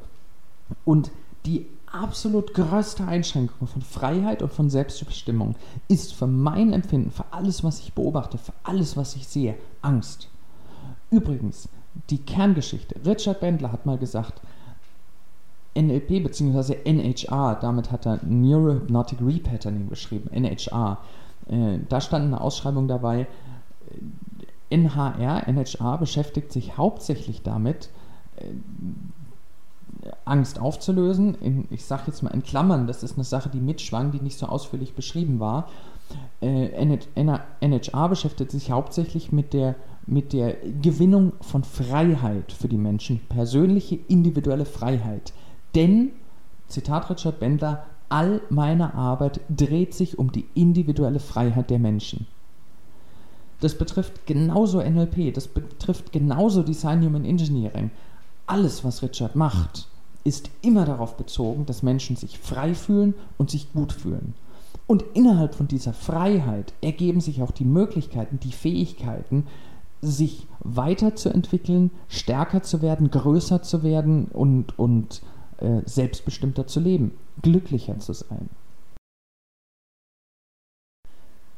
[0.84, 1.10] Und
[1.46, 5.56] die absolut größte Einschränkung von Freiheit und von Selbstbestimmung
[5.88, 10.28] ist für mein Empfinden, für alles, was ich beobachte, für alles, was ich sehe, Angst.
[11.10, 11.68] Übrigens,
[12.10, 12.94] die Kerngeschichte.
[13.04, 14.40] Richard Bendler hat mal gesagt,
[15.74, 16.76] NLP bzw.
[16.84, 20.98] NHR, damit hat er Neurohypnotic Repatterning beschrieben, NHR.
[21.48, 23.26] Äh, da stand eine Ausschreibung dabei,
[24.70, 27.90] NHR, NHR beschäftigt sich hauptsächlich damit,
[28.36, 28.44] äh,
[30.24, 31.34] Angst aufzulösen.
[31.40, 34.38] In, ich sage jetzt mal in Klammern, das ist eine Sache, die mitschwang, die nicht
[34.38, 35.68] so ausführlich beschrieben war.
[36.40, 39.74] Äh, NHR beschäftigt sich hauptsächlich mit der,
[40.06, 45.32] mit der Gewinnung von Freiheit für die Menschen, persönliche, individuelle Freiheit.
[45.74, 46.12] Denn,
[46.66, 52.26] Zitat Richard Bendler, all meine Arbeit dreht sich um die individuelle Freiheit der Menschen.
[53.60, 57.90] Das betrifft genauso NLP, das betrifft genauso Design Human Engineering.
[58.46, 59.86] Alles, was Richard macht,
[60.24, 64.34] ist immer darauf bezogen, dass Menschen sich frei fühlen und sich gut fühlen.
[64.86, 69.46] Und innerhalb von dieser Freiheit ergeben sich auch die Möglichkeiten, die Fähigkeiten,
[70.02, 75.22] sich weiterzuentwickeln, stärker zu werden, größer zu werden und, und
[75.58, 78.48] äh, selbstbestimmter zu leben, glücklicher zu sein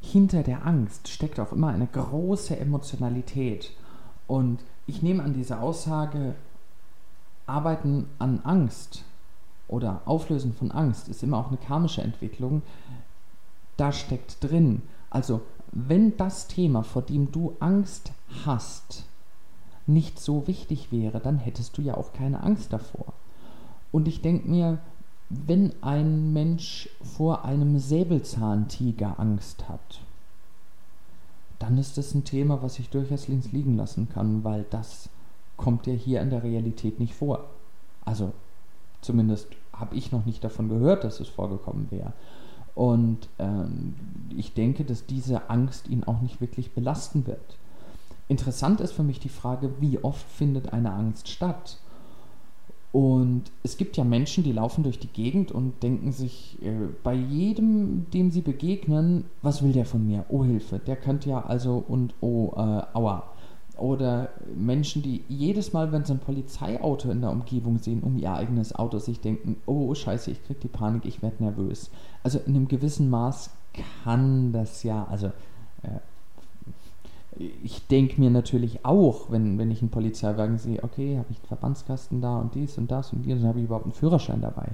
[0.03, 3.71] hinter der Angst steckt auch immer eine große Emotionalität.
[4.27, 6.35] Und ich nehme an diese Aussage,
[7.47, 9.05] Arbeiten an Angst
[9.69, 12.63] oder Auflösen von Angst ist immer auch eine karmische Entwicklung.
[13.77, 14.83] Da steckt drin.
[15.09, 18.13] Also, wenn das Thema, vor dem du Angst
[18.45, 19.07] hast,
[19.87, 23.15] nicht so wichtig wäre, dann hättest du ja auch keine Angst davor.
[23.91, 24.79] Und ich denke mir,
[25.47, 30.01] wenn ein Mensch vor einem Säbelzahntiger Angst hat,
[31.59, 35.09] dann ist das ein Thema, was ich durchaus links liegen lassen kann, weil das
[35.57, 37.45] kommt ja hier in der Realität nicht vor.
[38.05, 38.33] Also
[39.01, 42.13] zumindest habe ich noch nicht davon gehört, dass es vorgekommen wäre.
[42.75, 43.95] Und ähm,
[44.37, 47.59] ich denke, dass diese Angst ihn auch nicht wirklich belasten wird.
[48.29, 51.79] Interessant ist für mich die Frage, wie oft findet eine Angst statt?
[52.93, 57.15] Und es gibt ja Menschen, die laufen durch die Gegend und denken sich äh, bei
[57.15, 60.27] jedem, dem sie begegnen, was will der von mir?
[60.29, 63.25] Oh Hilfe, der könnte ja also und oh äh, aua.
[63.79, 68.35] Oder Menschen, die jedes Mal, wenn sie ein Polizeiauto in der Umgebung sehen, um ihr
[68.35, 71.91] eigenes Auto, sich denken, oh scheiße, ich krieg die Panik, ich werde nervös.
[72.23, 73.51] Also in einem gewissen Maß
[74.05, 75.29] kann das ja, also
[75.83, 75.99] äh,
[77.37, 81.47] ich denke mir natürlich auch, wenn, wenn ich einen Polizeiwagen sehe, okay, habe ich einen
[81.47, 84.69] Verbandskasten da und dies und das und dies, dann habe ich überhaupt einen Führerschein dabei.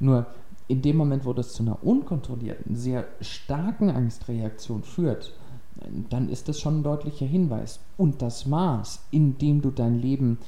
[0.00, 0.26] Nur
[0.68, 5.34] in dem Moment, wo das zu einer unkontrollierten, sehr starken Angstreaktion führt,
[6.10, 7.80] dann ist das schon ein deutlicher Hinweis.
[7.96, 10.38] Und das Maß, in dem du dein Leben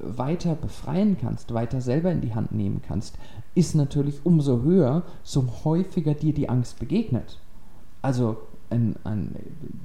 [0.00, 3.16] weiter befreien kannst, weiter selber in die Hand nehmen kannst,
[3.54, 7.38] ist natürlich umso höher, so häufiger dir die Angst begegnet.
[8.02, 8.36] Also
[8.70, 9.34] ein, ein,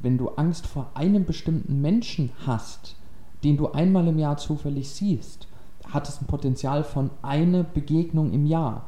[0.01, 2.95] wenn du Angst vor einem bestimmten Menschen hast,
[3.43, 5.47] den du einmal im Jahr zufällig siehst,
[5.87, 8.87] hat es ein Potenzial von einer Begegnung im Jahr.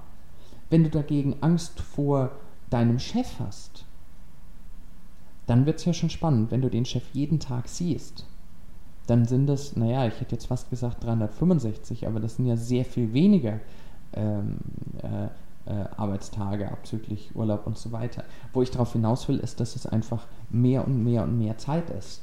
[0.69, 2.32] Wenn du dagegen Angst vor
[2.69, 3.86] deinem Chef hast,
[5.45, 8.25] dann wird es ja schon spannend, wenn du den Chef jeden Tag siehst.
[9.08, 12.86] Dann sind das, naja, ich hätte jetzt fast gesagt 365, aber das sind ja sehr
[12.86, 13.60] viel weniger
[14.13, 14.58] ähm,
[15.01, 15.27] äh,
[15.71, 18.23] Arbeitstage abzüglich Urlaub und so weiter.
[18.52, 21.89] Wo ich darauf hinaus will, ist, dass es einfach mehr und mehr und mehr Zeit
[21.89, 22.21] ist.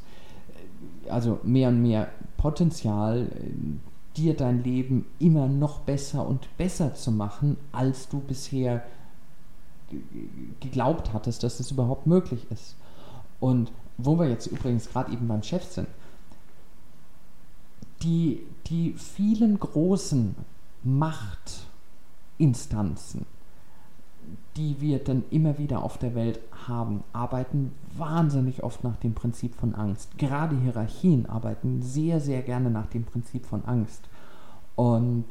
[1.09, 3.29] Also mehr und mehr Potenzial,
[4.17, 8.83] dir dein Leben immer noch besser und besser zu machen, als du bisher
[10.61, 12.77] geglaubt hattest, dass es überhaupt möglich ist.
[13.41, 15.89] Und wo wir jetzt übrigens gerade eben beim Chef sind,
[18.03, 20.35] die, die vielen großen
[20.83, 21.67] Macht,
[22.39, 23.27] Instanzen,
[24.57, 29.55] die wir dann immer wieder auf der Welt haben, arbeiten wahnsinnig oft nach dem Prinzip
[29.55, 30.19] von Angst.
[30.19, 34.03] Gerade Hierarchien arbeiten sehr, sehr gerne nach dem Prinzip von Angst.
[34.77, 35.27] Und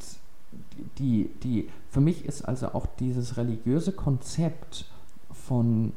[0.98, 4.86] die, die, für mich ist also auch dieses religiöse Konzept
[5.32, 5.94] von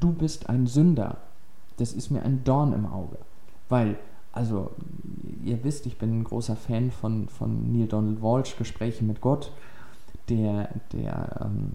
[0.00, 1.18] du bist ein Sünder,
[1.76, 3.18] das ist mir ein Dorn im Auge.
[3.68, 3.96] Weil,
[4.32, 4.70] also,
[5.44, 9.52] ihr wisst, ich bin ein großer Fan von, von Neil Donald Walsh, Gespräche mit Gott
[10.28, 11.72] der, der ähm,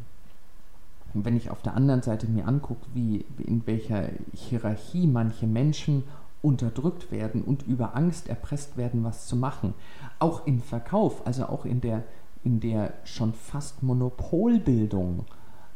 [1.13, 6.03] wenn ich auf der anderen Seite mir angucke, wie in welcher Hierarchie manche Menschen
[6.41, 9.73] unterdrückt werden und über Angst erpresst werden, was zu machen,
[10.19, 12.03] auch im Verkauf, also auch in der,
[12.43, 15.25] in der schon fast Monopolbildung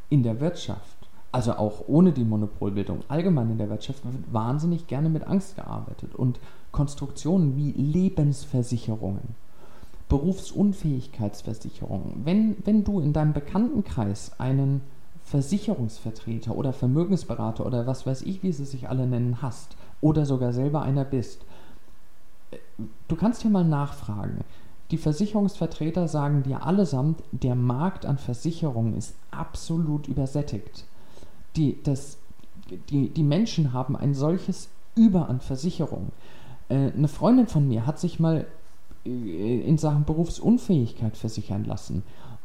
[0.09, 0.97] in der Wirtschaft,
[1.31, 6.13] also auch ohne die Monopolbildung allgemein in der Wirtschaft, wird wahnsinnig gerne mit Angst gearbeitet.
[6.13, 6.39] Und
[6.71, 9.35] Konstruktionen wie Lebensversicherungen
[10.11, 12.21] Berufsunfähigkeitsversicherung.
[12.25, 14.81] Wenn, wenn du in deinem Bekanntenkreis einen
[15.23, 20.51] Versicherungsvertreter oder Vermögensberater oder was weiß ich, wie sie sich alle nennen, hast oder sogar
[20.51, 21.45] selber einer bist,
[23.07, 24.43] du kannst hier mal nachfragen.
[24.91, 30.83] Die Versicherungsvertreter sagen dir allesamt, der Markt an Versicherungen ist absolut übersättigt.
[31.55, 32.17] Die, das,
[32.89, 36.11] die, die Menschen haben ein solches Über an Versicherungen.
[36.67, 38.45] Äh, eine Freundin von mir hat sich mal
[39.03, 42.03] in Sachen Berufsunfähigkeit versichern lassen.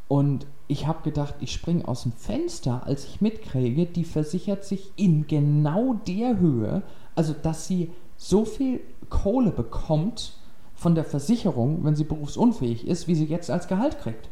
[0.08, 4.92] Und ich habe gedacht, ich springe aus dem Fenster, als ich mitkriege, die versichert sich
[4.96, 6.82] in genau der Höhe,
[7.14, 8.80] also dass sie so viel
[9.10, 10.38] Kohle bekommt
[10.74, 14.28] von der Versicherung, wenn sie berufsunfähig ist, wie sie jetzt als Gehalt kriegt.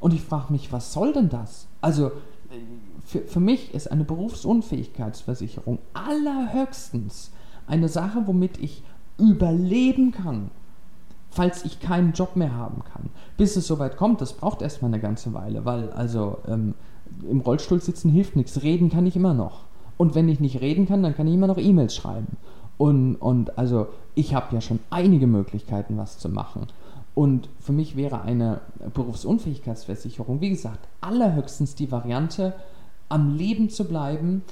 [0.00, 1.68] Und ich frage mich, was soll denn das?
[1.80, 2.12] Also
[3.04, 7.30] für, für mich ist eine Berufsunfähigkeitsversicherung allerhöchstens
[7.66, 8.82] eine Sache, womit ich
[9.18, 10.50] überleben kann
[11.36, 13.10] falls ich keinen Job mehr haben kann.
[13.36, 16.74] Bis es soweit kommt, das braucht erstmal eine ganze Weile, weil also ähm,
[17.28, 19.64] im Rollstuhl sitzen hilft nichts, reden kann ich immer noch.
[19.98, 22.36] Und wenn ich nicht reden kann, dann kann ich immer noch E-Mails schreiben.
[22.78, 26.66] Und, und also ich habe ja schon einige Möglichkeiten, was zu machen.
[27.14, 28.60] Und für mich wäre eine
[28.92, 32.54] Berufsunfähigkeitsversicherung, wie gesagt, allerhöchstens die Variante,
[33.08, 34.42] am Leben zu bleiben,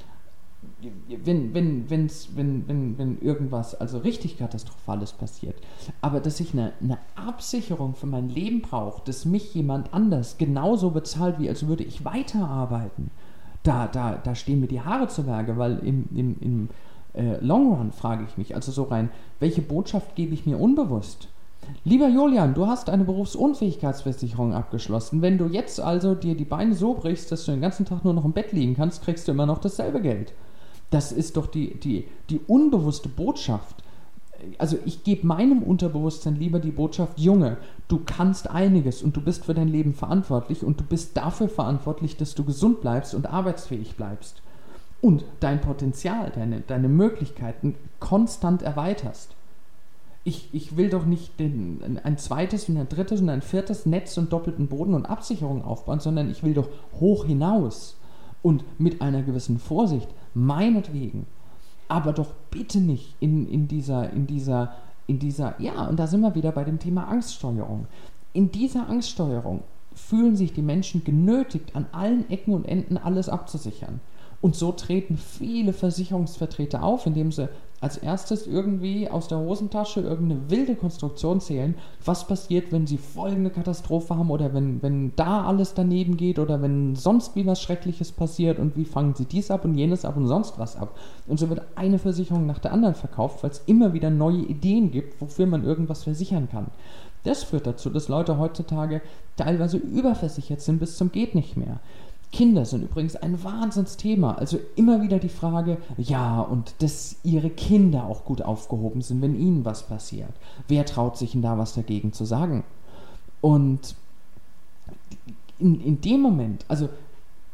[1.25, 5.57] wenn, wenn, wenn's, wenn, wenn, wenn irgendwas also richtig Katastrophales passiert,
[6.01, 10.91] aber dass ich eine, eine Absicherung für mein Leben brauche, dass mich jemand anders genauso
[10.91, 13.11] bezahlt, wie als würde ich weiterarbeiten,
[13.63, 16.69] da, da, da stehen mir die Haare zu Berge, weil im, im, im
[17.15, 19.11] äh, Long Run frage ich mich, also so rein,
[19.41, 21.29] welche Botschaft gebe ich mir unbewusst?
[21.85, 25.23] Lieber Julian, du hast eine Berufsunfähigkeitsversicherung abgeschlossen.
[25.23, 28.13] Wenn du jetzt also dir die Beine so brichst, dass du den ganzen Tag nur
[28.13, 30.35] noch im Bett liegen kannst, kriegst du immer noch dasselbe Geld.
[30.91, 33.83] Das ist doch die, die, die unbewusste Botschaft.
[34.59, 37.57] Also ich gebe meinem Unterbewusstsein lieber die Botschaft, Junge,
[37.89, 42.17] du kannst einiges und du bist für dein Leben verantwortlich und du bist dafür verantwortlich,
[42.17, 44.43] dass du gesund bleibst und arbeitsfähig bleibst.
[45.01, 49.35] Und dein Potenzial, deine, deine Möglichkeiten konstant erweiterst
[50.25, 54.17] ich, ich will doch nicht den, ein zweites und ein drittes und ein viertes Netz
[54.17, 56.69] und doppelten Boden und Absicherung aufbauen, sondern ich will doch
[56.99, 57.97] hoch hinaus
[58.45, 61.27] und mit einer gewissen Vorsicht, meinetwegen,
[61.89, 64.75] aber doch bitte nicht in, in dieser, in dieser,
[65.07, 67.87] in dieser, ja, und da sind wir wieder bei dem Thema Angststeuerung.
[68.35, 69.63] In dieser Angststeuerung
[69.95, 74.01] fühlen sich die Menschen genötigt, an allen Ecken und Enden alles abzusichern.
[74.43, 77.49] Und so treten viele Versicherungsvertreter auf, indem sie
[77.85, 83.51] als erstes irgendwie aus der Hosentasche irgendeine wilde Konstruktion zählen, was passiert, wenn sie folgende
[83.51, 88.11] Katastrophe haben oder wenn, wenn da alles daneben geht oder wenn sonst wie was Schreckliches
[88.11, 90.99] passiert und wie fangen sie dies ab und jenes ab und sonst was ab.
[91.27, 94.91] Und so wird eine Versicherung nach der anderen verkauft, weil es immer wieder neue Ideen
[94.91, 96.69] gibt, wofür man irgendwas versichern kann.
[97.25, 99.03] Das führt dazu, dass Leute heutzutage
[99.37, 101.81] teilweise überversichert sind bis zum geht nicht mehr.
[102.35, 104.35] Kinder sind übrigens ein Wahnsinnsthema.
[104.35, 109.39] Also immer wieder die Frage, ja, und dass ihre Kinder auch gut aufgehoben sind, wenn
[109.39, 110.33] ihnen was passiert.
[110.67, 112.65] Wer traut sich denn da was dagegen zu sagen?
[113.41, 113.95] Und
[115.61, 116.89] in, in dem Moment, also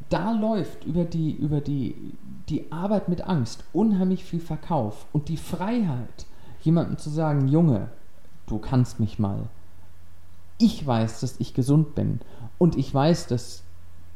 [0.08, 1.94] da läuft über die, über die,
[2.48, 6.24] die Arbeit mit Angst unheimlich viel Verkauf und die Freiheit,
[6.62, 7.88] jemandem zu sagen, Junge,
[8.46, 9.40] du kannst mich mal.
[10.56, 12.20] Ich weiß, dass ich gesund bin
[12.56, 13.62] und ich weiß, dass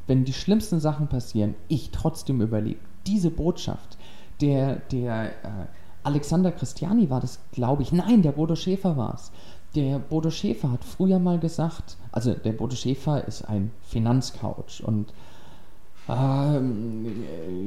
[0.07, 2.79] wenn die schlimmsten Sachen passieren, ich trotzdem überlebe.
[3.07, 3.97] Diese Botschaft,
[4.41, 5.65] der, der äh,
[6.03, 9.31] Alexander Christiani war das, glaube ich, nein, der Bodo Schäfer war es.
[9.75, 15.13] Der Bodo Schäfer hat früher mal gesagt, also der Bodo Schäfer ist ein Finanzcoach und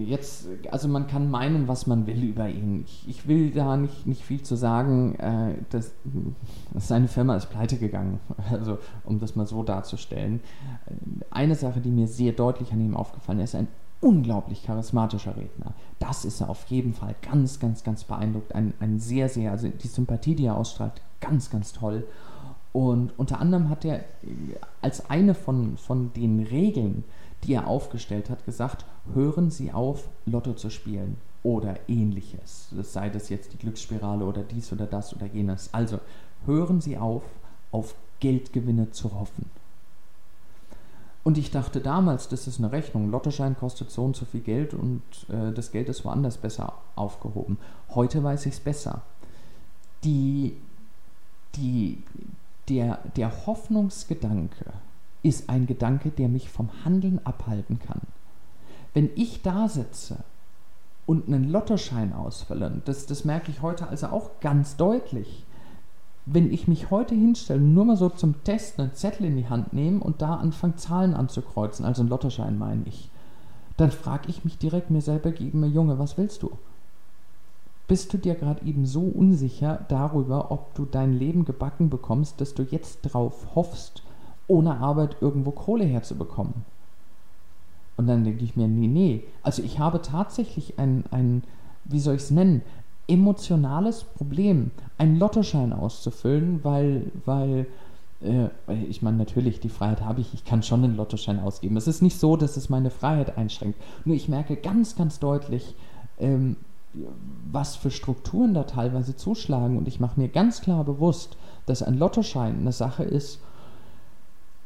[0.06, 2.84] jetzt, also man kann meinen, was man will über ihn.
[2.86, 5.16] Ich, ich will da nicht, nicht viel zu sagen.
[5.16, 5.92] Äh, das,
[6.76, 8.20] seine Firma ist pleite gegangen,
[8.52, 10.40] also um das mal so darzustellen.
[11.30, 13.66] Eine Sache, die mir sehr deutlich an ihm aufgefallen ist, ein
[14.00, 15.74] unglaublich charismatischer Redner.
[15.98, 18.54] Das ist er auf jeden Fall ganz, ganz, ganz beeindruckt.
[18.54, 22.06] Ein, ein sehr, sehr, also die Sympathie, die er ausstrahlt, ganz, ganz toll.
[22.72, 24.04] Und unter anderem hat er
[24.80, 27.02] als eine von, von den Regeln,
[27.44, 28.84] die er aufgestellt hat, gesagt,
[29.14, 32.68] hören Sie auf, Lotto zu spielen oder ähnliches.
[32.82, 35.72] Sei das jetzt die Glücksspirale oder dies oder das oder jenes.
[35.72, 36.00] Also
[36.46, 37.22] hören Sie auf,
[37.72, 39.46] auf Geldgewinne zu hoffen.
[41.24, 43.10] Und ich dachte damals, das ist eine Rechnung.
[43.10, 47.58] Lottoschein kostet so und so viel Geld und äh, das Geld ist woanders besser aufgehoben.
[47.94, 49.02] Heute weiß ich es besser.
[50.04, 50.56] Die,
[51.56, 52.02] die,
[52.68, 54.72] der, der Hoffnungsgedanke,
[55.22, 58.00] ist ein Gedanke, der mich vom Handeln abhalten kann.
[58.94, 60.18] Wenn ich da sitze
[61.06, 65.44] und einen Lottoschein ausfülle, das, das merke ich heute also auch ganz deutlich,
[66.26, 69.72] wenn ich mich heute hinstelle, nur mal so zum Testen einen Zettel in die Hand
[69.72, 73.10] nehme und da anfange Zahlen anzukreuzen, also einen Lottoschein meine ich,
[73.78, 76.50] dann frage ich mich direkt mir selber gegen mir, Junge, was willst du?
[77.86, 82.52] Bist du dir gerade eben so unsicher darüber, ob du dein Leben gebacken bekommst, dass
[82.52, 84.02] du jetzt drauf hoffst,
[84.48, 86.64] ohne Arbeit irgendwo Kohle herzubekommen.
[87.96, 89.24] Und dann denke ich mir, nee, nee.
[89.42, 91.42] Also ich habe tatsächlich ein, ein
[91.84, 92.62] wie soll ich es nennen,
[93.08, 97.66] emotionales Problem, einen Lottoschein auszufüllen, weil, weil,
[98.20, 98.48] äh,
[98.88, 101.76] ich meine, natürlich, die Freiheit habe ich, ich kann schon einen Lottoschein ausgeben.
[101.76, 103.80] Es ist nicht so, dass es meine Freiheit einschränkt.
[104.04, 105.74] Nur ich merke ganz, ganz deutlich,
[106.18, 106.56] ähm,
[107.50, 111.36] was für Strukturen da teilweise zuschlagen und ich mache mir ganz klar bewusst,
[111.66, 113.40] dass ein Lottoschein eine Sache ist,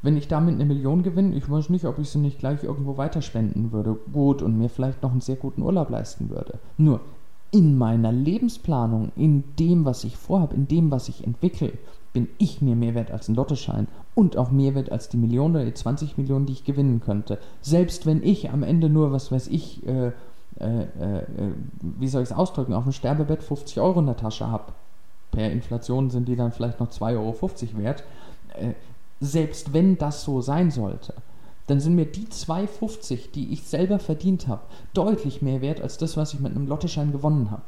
[0.03, 2.97] wenn ich damit eine Million gewinne, ich weiß nicht, ob ich sie nicht gleich irgendwo
[2.97, 3.97] weiterspenden würde.
[4.13, 6.59] Gut, und mir vielleicht noch einen sehr guten Urlaub leisten würde.
[6.77, 7.01] Nur
[7.53, 11.73] in meiner Lebensplanung, in dem, was ich vorhabe, in dem, was ich entwickle,
[12.13, 15.57] bin ich mir mehr wert als ein Lottoschein und auch mehr wert als die Millionen
[15.57, 17.39] oder die 20 Millionen, die ich gewinnen könnte.
[17.61, 20.13] Selbst wenn ich am Ende nur, was weiß ich, äh,
[20.61, 21.23] äh, äh,
[21.81, 24.73] wie soll ich es ausdrücken, auf dem Sterbebett 50 Euro in der Tasche habe.
[25.31, 28.05] Per Inflation sind die dann vielleicht noch 2,50 Euro wert.
[29.25, 31.15] Selbst wenn das so sein sollte,
[31.69, 34.63] dann sind mir die 2,50, die ich selber verdient habe,
[34.95, 37.63] deutlich mehr wert als das, was ich mit einem Lotteschein gewonnen habe.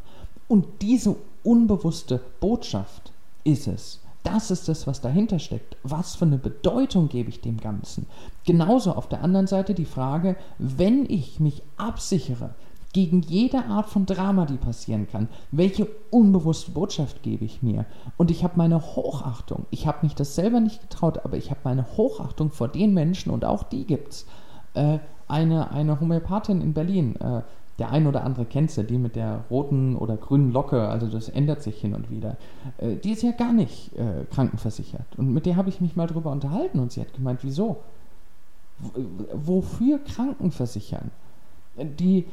[0.48, 3.12] Und diese unbewusste Botschaft
[3.44, 4.00] ist es.
[4.24, 5.76] Das ist das, was dahinter steckt.
[5.84, 8.06] Was für eine Bedeutung gebe ich dem Ganzen?
[8.44, 12.56] Genauso auf der anderen Seite die Frage, wenn ich mich absichere
[12.94, 15.28] gegen jede Art von Drama, die passieren kann.
[15.50, 17.84] Welche unbewusste Botschaft gebe ich mir?
[18.16, 19.66] Und ich habe meine Hochachtung.
[19.70, 23.30] Ich habe mich das selber nicht getraut, aber ich habe meine Hochachtung vor den Menschen
[23.30, 24.26] und auch die gibt's.
[24.74, 27.42] Äh, eine, eine Homöopathin in Berlin, äh,
[27.80, 31.28] der ein oder andere kennt sie, die mit der roten oder grünen Locke, also das
[31.28, 32.36] ändert sich hin und wieder.
[32.78, 35.06] Äh, die ist ja gar nicht äh, krankenversichert.
[35.16, 37.78] Und mit der habe ich mich mal drüber unterhalten und sie hat gemeint, wieso?
[38.78, 38.90] W
[39.32, 41.10] wofür Krankenversichern?
[41.76, 42.26] Die,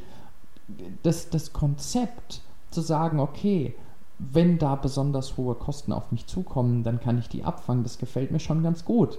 [1.04, 3.76] das, das Konzept zu sagen, okay,
[4.20, 8.32] wenn da besonders hohe Kosten auf mich zukommen, dann kann ich die abfangen, das gefällt
[8.32, 9.18] mir schon ganz gut.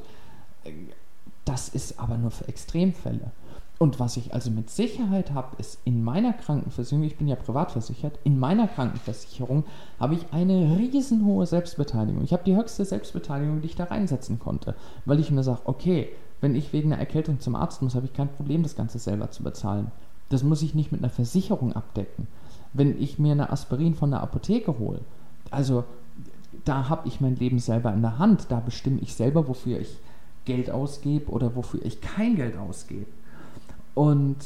[1.45, 3.33] Das ist aber nur für Extremfälle.
[3.79, 7.73] Und was ich also mit Sicherheit habe, ist in meiner Krankenversicherung, ich bin ja privat
[7.73, 9.65] versichert, in meiner Krankenversicherung
[9.99, 12.23] habe ich eine riesenhohe Selbstbeteiligung.
[12.23, 16.11] Ich habe die höchste Selbstbeteiligung, die ich da reinsetzen konnte, weil ich mir sage, okay,
[16.41, 19.33] wenn ich wegen einer Erkältung zum Arzt muss, habe ich kein Problem, das Ganze selber
[19.33, 19.91] zu bezahlen.
[20.33, 22.27] Das muss ich nicht mit einer Versicherung abdecken.
[22.73, 25.01] Wenn ich mir eine Aspirin von der Apotheke hole,
[25.51, 25.85] also
[26.65, 29.99] da habe ich mein Leben selber in der Hand, da bestimme ich selber, wofür ich
[30.47, 33.07] Geld ausgebe oder wofür ich kein Geld ausgebe.
[33.95, 34.37] Und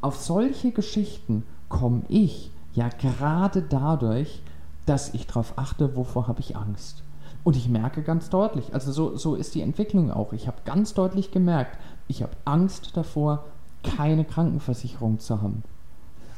[0.00, 4.42] auf solche Geschichten komme ich ja gerade dadurch,
[4.84, 7.04] dass ich darauf achte, wovor habe ich Angst.
[7.44, 10.32] Und ich merke ganz deutlich, also so, so ist die Entwicklung auch.
[10.32, 11.78] Ich habe ganz deutlich gemerkt,
[12.08, 13.44] ich habe Angst davor,
[13.82, 15.62] keine Krankenversicherung zu haben.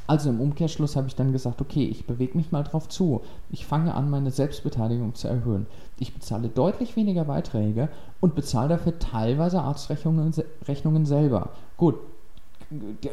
[0.06, 3.22] Also im Umkehrschluss habe ich dann gesagt, okay, ich bewege mich mal drauf zu.
[3.50, 5.66] Ich fange an, meine Selbstbeteiligung zu erhöhen.
[5.98, 7.88] Ich bezahle deutlich weniger Beiträge
[8.20, 10.34] und bezahle dafür teilweise Arztrechnungen
[10.66, 11.50] Rechnungen selber.
[11.78, 11.96] Gut,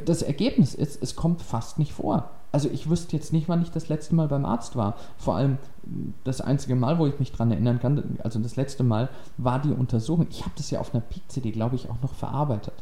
[0.06, 2.30] das Ergebnis ist, es kommt fast nicht vor.
[2.52, 4.96] Also ich wüsste jetzt nicht, wann ich das letzte Mal beim Arzt war.
[5.18, 5.58] Vor allem
[6.26, 9.72] das einzige Mal, wo ich mich daran erinnern kann, also das letzte Mal war die
[9.72, 10.28] Untersuchung.
[10.30, 12.74] Ich habe das ja auf einer Peak-CD, glaube ich, auch noch verarbeitet.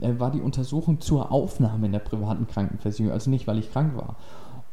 [0.00, 3.96] Äh, war die Untersuchung zur Aufnahme in der privaten Krankenversicherung, also nicht, weil ich krank
[3.96, 4.16] war.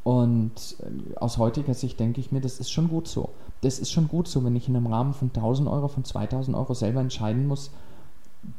[0.04, 3.30] Und äh, aus heutiger Sicht denke ich mir, das ist schon gut so.
[3.62, 6.58] Das ist schon gut so, wenn ich in einem Rahmen von 1000 Euro, von 2000
[6.58, 7.72] Euro selber entscheiden muss,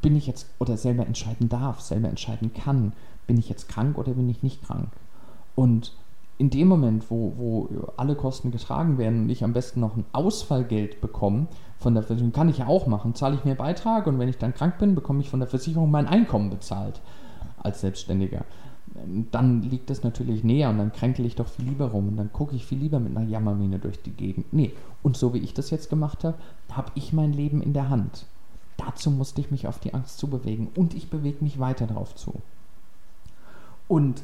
[0.01, 2.93] bin ich jetzt, oder selber entscheiden darf, selber entscheiden kann,
[3.27, 4.87] bin ich jetzt krank oder bin ich nicht krank.
[5.55, 5.93] Und
[6.37, 10.05] in dem Moment, wo, wo alle Kosten getragen werden und ich am besten noch ein
[10.13, 11.47] Ausfallgeld bekomme,
[11.83, 12.33] von der Versicherung.
[12.33, 13.13] Kann ich ja auch machen.
[13.13, 15.91] Zahle ich mir Beitrag und wenn ich dann krank bin, bekomme ich von der Versicherung
[15.91, 16.99] mein Einkommen bezahlt
[17.61, 18.43] als Selbstständiger.
[19.31, 22.31] Dann liegt das natürlich näher und dann kränkel ich doch viel lieber rum und dann
[22.31, 24.51] gucke ich viel lieber mit einer Jammermine durch die Gegend.
[24.53, 24.71] Nee,
[25.01, 26.37] und so wie ich das jetzt gemacht habe,
[26.71, 28.25] habe ich mein Leben in der Hand.
[28.77, 32.33] Dazu musste ich mich auf die Angst zubewegen und ich bewege mich weiter darauf zu.
[33.87, 34.23] Und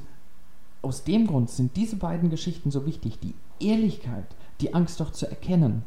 [0.82, 3.20] aus dem Grund sind diese beiden Geschichten so wichtig.
[3.20, 4.26] Die Ehrlichkeit,
[4.62, 5.84] die Angst doch zu erkennen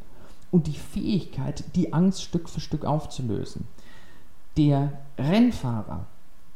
[0.53, 3.67] und die Fähigkeit, die Angst Stück für Stück aufzulösen.
[4.55, 6.05] Der Rennfahrer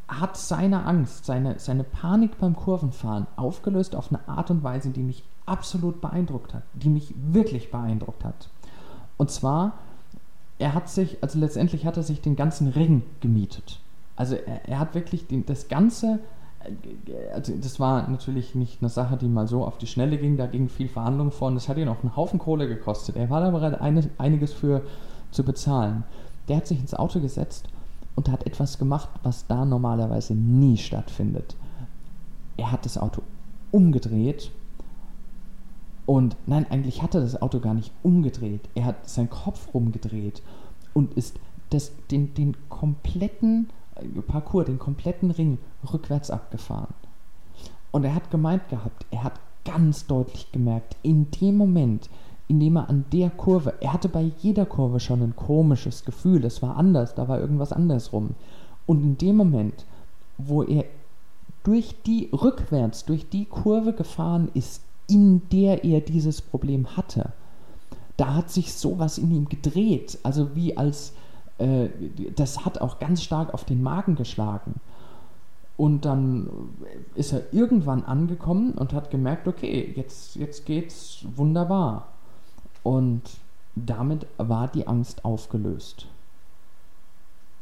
[0.08, 5.02] hat seine Angst, seine, seine Panik beim Kurvenfahren aufgelöst auf eine Art und Weise, die
[5.02, 8.50] mich absolut beeindruckt hat, die mich wirklich beeindruckt hat.
[9.18, 9.74] Und zwar,
[10.60, 13.80] er hat sich, also letztendlich hat er sich den ganzen Ring gemietet.
[14.16, 16.20] Also er, er hat wirklich den, das ganze
[17.34, 20.48] also das war natürlich nicht eine Sache, die mal so auf die Schnelle ging, da
[20.48, 23.16] ging viel Verhandlung vor und das hat ihn auch einen Haufen Kohle gekostet.
[23.16, 23.80] Er war da bereit,
[24.18, 24.82] einiges für
[25.32, 26.04] zu bezahlen.
[26.48, 27.68] Der hat sich ins Auto gesetzt
[28.16, 31.56] und hat etwas gemacht, was da normalerweise nie stattfindet.
[32.58, 33.22] Er hat das Auto
[33.72, 34.52] umgedreht
[36.06, 38.62] und nein, eigentlich hat er das Auto gar nicht umgedreht.
[38.76, 40.42] Er hat seinen Kopf rumgedreht
[40.94, 41.36] und ist
[41.70, 43.70] das, den, den kompletten
[44.28, 45.58] Parcours, den kompletten Ring
[45.92, 46.94] rückwärts abgefahren.
[47.92, 52.10] Und er hat gemeint gehabt, er hat ganz deutlich gemerkt, in dem Moment,
[52.48, 56.46] in dem er an der Kurve, er hatte bei jeder Kurve schon ein komisches Gefühl,
[56.46, 58.36] es war anders, da war irgendwas anders rum.
[58.86, 59.86] Und in dem Moment,
[60.38, 60.86] wo er
[61.64, 67.34] durch die rückwärts, durch die Kurve gefahren ist, in der er dieses Problem hatte,
[68.16, 71.14] da hat sich sowas in ihm gedreht, also wie als
[71.58, 71.90] äh,
[72.36, 74.76] das hat auch ganz stark auf den Magen geschlagen.
[75.78, 76.50] Und dann
[77.14, 82.08] ist er irgendwann angekommen und hat gemerkt, okay, jetzt, jetzt geht's wunderbar.
[82.82, 83.22] Und
[83.76, 86.08] damit war die Angst aufgelöst.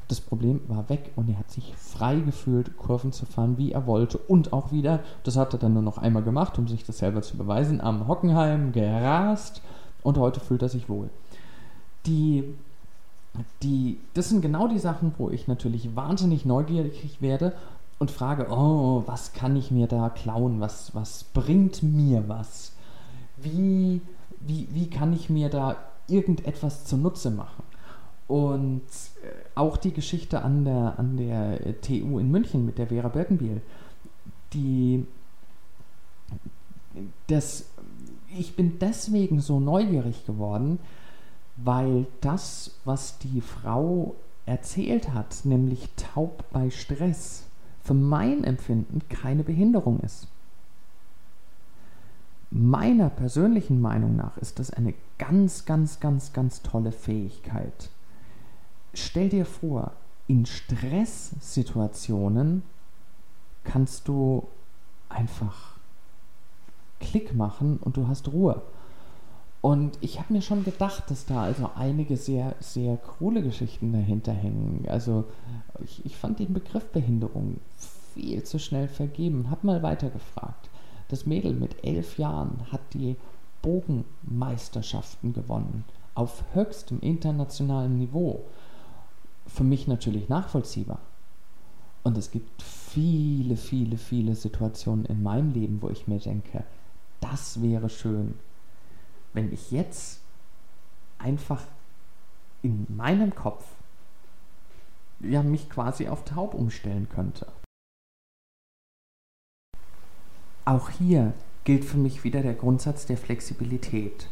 [0.08, 3.88] Das Problem war weg und er hat sich frei gefühlt, Kurven zu fahren, wie er
[3.88, 4.18] wollte.
[4.18, 7.22] Und auch wieder, das hat er dann nur noch einmal gemacht, um sich das selber
[7.22, 9.62] zu beweisen, am Hockenheim gerast
[10.04, 11.10] und heute fühlt er sich wohl.
[12.06, 12.44] Die
[13.64, 17.54] die, das sind genau die Sachen, wo ich natürlich wahnsinnig neugierig werde
[18.00, 20.60] und frage, oh, was kann ich mir da klauen?
[20.60, 22.74] Was, was bringt mir was?
[23.38, 24.02] Wie,
[24.40, 25.78] wie, wie kann ich mir da
[26.08, 27.64] irgendetwas zunutze machen?
[28.28, 33.08] Und äh, auch die Geschichte an der, an der TU in München mit der Vera
[33.08, 33.62] Birkenbiel,
[34.54, 35.06] die
[37.28, 37.70] das,
[38.38, 40.80] ich bin deswegen so neugierig geworden,
[41.58, 47.44] weil das, was die Frau erzählt hat, nämlich taub bei Stress,
[47.84, 50.28] für mein Empfinden keine Behinderung ist.
[52.52, 57.90] Meiner persönlichen Meinung nach ist das eine ganz, ganz, ganz, ganz tolle Fähigkeit.
[58.94, 59.94] Stell dir vor,
[60.28, 62.62] in Stresssituationen
[63.64, 64.48] kannst du
[65.10, 65.76] einfach
[67.00, 68.62] Klick machen und du hast Ruhe.
[69.66, 74.32] Und ich habe mir schon gedacht, dass da also einige sehr, sehr coole Geschichten dahinter
[74.32, 74.86] hängen.
[74.88, 75.26] Also
[75.84, 77.56] ich, ich fand den Begriff Behinderung
[78.14, 79.50] viel zu schnell vergeben.
[79.50, 80.70] Hab mal weitergefragt.
[81.08, 83.16] Das Mädel mit elf Jahren hat die
[83.64, 85.84] Bogenmeisterschaften gewonnen.
[86.14, 88.42] Auf höchstem internationalen Niveau.
[89.48, 91.00] Für mich natürlich nachvollziehbar.
[92.04, 96.64] Und es gibt viele, viele, viele Situationen in meinem Leben, wo ich mir denke,
[97.20, 98.36] das wäre schön,
[99.36, 100.22] wenn ich jetzt
[101.20, 101.62] einfach
[102.62, 103.64] in meinem Kopf
[105.20, 107.48] ja mich quasi auf taub umstellen könnte.
[110.66, 111.34] Auch hier
[111.64, 114.28] gilt für mich wieder der Grundsatz der Flexibilität.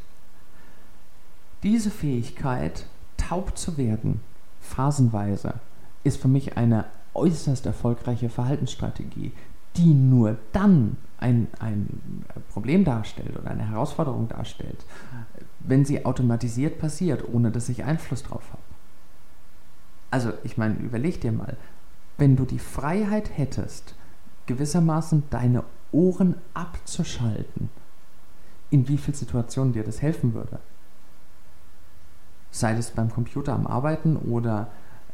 [1.62, 2.88] Diese Fähigkeit,
[3.18, 4.22] taub zu werden,
[4.60, 5.60] phasenweise,
[6.04, 9.32] ist für mich eine äußerst erfolgreiche Verhaltensstrategie,
[9.76, 14.86] die nur dann ein, ein Problem darstellt oder eine Herausforderung darstellt,
[15.60, 18.62] wenn sie automatisiert passiert, ohne dass ich Einfluss drauf habe.
[20.12, 21.58] Also ich meine, überleg dir mal,
[22.18, 23.96] wenn du die Freiheit hättest,
[24.46, 27.70] gewissermaßen deine Ohren abzuschalten,
[28.70, 30.60] in wie vielen Situationen dir das helfen würde.
[32.52, 34.68] Sei es beim Computer am Arbeiten oder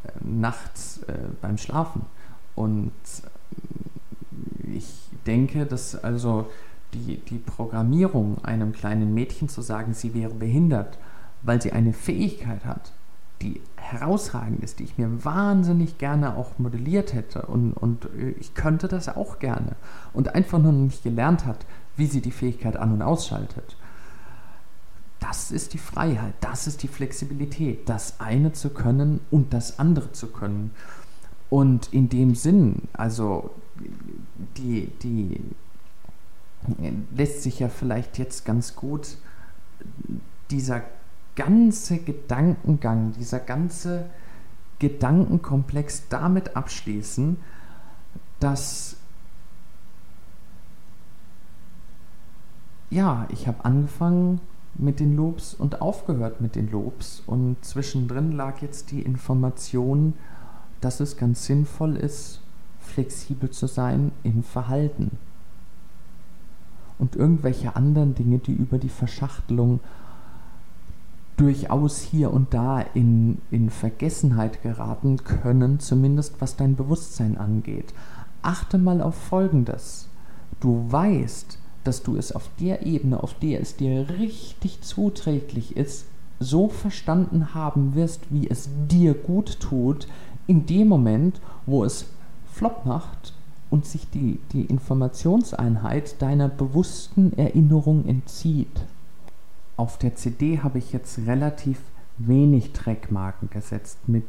[0.04, 2.06] äh, nachts äh, beim Schlafen.
[2.56, 2.92] Und
[5.30, 6.50] denke, dass also
[6.94, 10.98] die, die Programmierung einem kleinen Mädchen zu sagen, sie wäre behindert,
[11.44, 12.92] weil sie eine Fähigkeit hat,
[13.42, 18.54] die herausragend ist, die ich mir wahnsinnig gerne auch modelliert hätte und, und äh, ich
[18.54, 19.76] könnte das auch gerne
[20.14, 21.66] und einfach nur nicht gelernt hat,
[21.96, 23.78] wie sie die Fähigkeit an- und ausschaltet.
[25.20, 30.12] Das ist die Freiheit, das ist die Flexibilität, das eine zu können und das andere
[30.12, 30.72] zu können.
[31.50, 33.52] Und in dem Sinn, also
[34.58, 35.42] die, die
[37.16, 39.18] lässt sich ja vielleicht jetzt ganz gut
[40.52, 40.82] dieser
[41.36, 44.06] ganze Gedankengang, dieser ganze
[44.80, 47.38] Gedankenkomplex damit abschließen,
[48.40, 48.98] dass
[52.90, 54.42] ja, ich habe angefangen
[54.76, 57.22] mit den Lobs und aufgehört mit den Lobs.
[57.26, 60.14] Und zwischendrin lag jetzt die Information,
[60.82, 62.42] dass es ganz sinnvoll ist,
[63.00, 65.12] flexibel zu sein im Verhalten.
[66.98, 69.80] Und irgendwelche anderen Dinge, die über die Verschachtelung
[71.38, 77.94] durchaus hier und da in, in Vergessenheit geraten können, zumindest was dein Bewusstsein angeht.
[78.42, 80.10] Achte mal auf Folgendes.
[80.60, 86.06] Du weißt, dass du es auf der Ebene, auf der es dir richtig zuträglich ist,
[86.42, 90.08] so verstanden haben wirst, wie es dir gut tut,
[90.48, 92.08] in dem Moment, wo es
[92.60, 93.34] flop macht
[93.70, 98.86] und sich die, die Informationseinheit deiner bewussten Erinnerung entzieht
[99.80, 101.80] auf der CD habe ich jetzt relativ
[102.18, 104.28] wenig Trackmarken gesetzt mit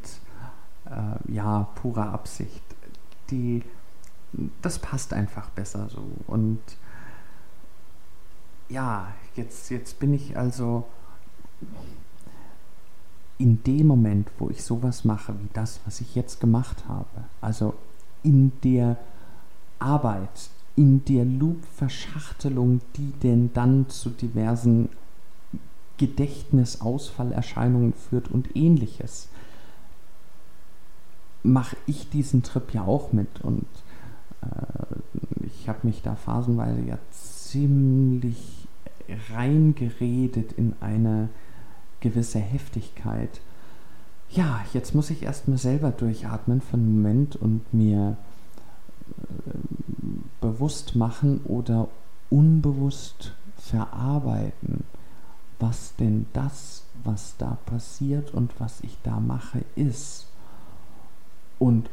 [0.86, 2.62] äh, ja purer Absicht.
[3.32, 3.64] Die,
[4.62, 6.04] das passt einfach besser so.
[6.28, 6.60] Und
[8.68, 10.86] ja, jetzt, jetzt bin ich also
[13.38, 17.74] in dem Moment, wo ich sowas mache, wie das, was ich jetzt gemacht habe, also
[18.22, 18.96] in der
[19.78, 24.88] Arbeit, in der Loop-Verschachtelung, die denn dann zu diversen
[25.98, 29.28] Gedächtnisausfallerscheinungen führt und ähnliches,
[31.42, 33.66] mache ich diesen Trip ja auch mit und
[34.42, 34.46] äh,
[35.46, 38.66] ich habe mich da phasenweise ja ziemlich
[39.32, 41.28] reingeredet in eine
[42.00, 43.40] gewisse Heftigkeit.
[44.32, 48.16] Ja, jetzt muss ich erstmal selber durchatmen für einen Moment und mir
[49.18, 49.50] äh,
[50.40, 51.88] bewusst machen oder
[52.30, 54.84] unbewusst verarbeiten
[55.60, 60.26] was denn das, was da passiert und was ich da mache, ist.
[61.58, 61.90] Und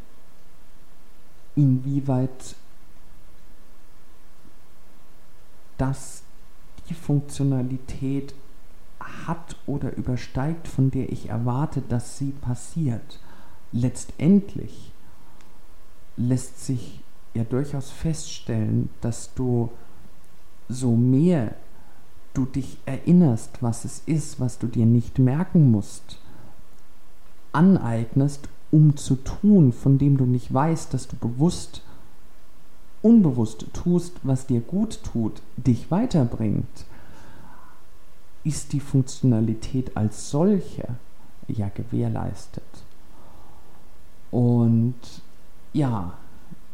[1.55, 2.55] inwieweit
[5.77, 6.23] das
[6.89, 8.33] die Funktionalität
[9.26, 13.20] hat oder übersteigt, von der ich erwarte, dass sie passiert.
[13.72, 14.91] Letztendlich
[16.16, 17.01] lässt sich
[17.34, 19.72] ja durchaus feststellen, dass du
[20.70, 21.53] so mehr
[22.34, 26.20] du dich erinnerst, was es ist, was du dir nicht merken musst,
[27.51, 31.82] aneignest, um zu tun, von dem du nicht weißt, dass du bewusst,
[33.01, 36.86] unbewusst tust, was dir gut tut, dich weiterbringt,
[38.43, 40.88] ist die Funktionalität als solche
[41.47, 42.63] ja gewährleistet.
[44.31, 44.95] Und
[45.73, 46.13] ja,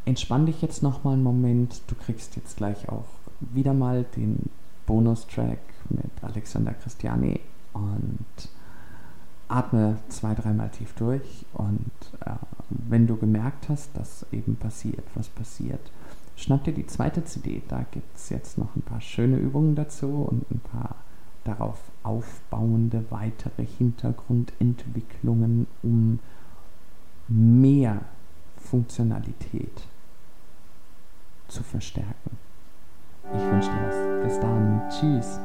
[0.06, 1.82] entspann dich jetzt noch mal einen Moment.
[1.88, 3.06] Du kriegst jetzt gleich auch
[3.40, 4.50] wieder mal den
[4.86, 5.60] Bonustrack
[5.90, 7.40] mit Alexander Christiani
[7.74, 8.50] und
[9.48, 11.92] atme zwei, dreimal tief durch und
[12.26, 12.32] äh,
[12.70, 15.92] wenn du gemerkt hast, dass eben passiert, was passiert,
[16.36, 17.62] schnapp dir die zweite CD.
[17.68, 20.96] Da gibt es jetzt noch ein paar schöne Übungen dazu und ein paar
[21.44, 26.20] darauf aufbauende weitere Hintergrundentwicklungen, um
[27.28, 28.02] mehr
[28.58, 29.88] Funktionalität
[31.48, 32.38] zu verstärken.
[33.36, 33.96] Ich wünsche dir was.
[34.26, 34.82] Bis dann.
[34.90, 35.40] Tschüss.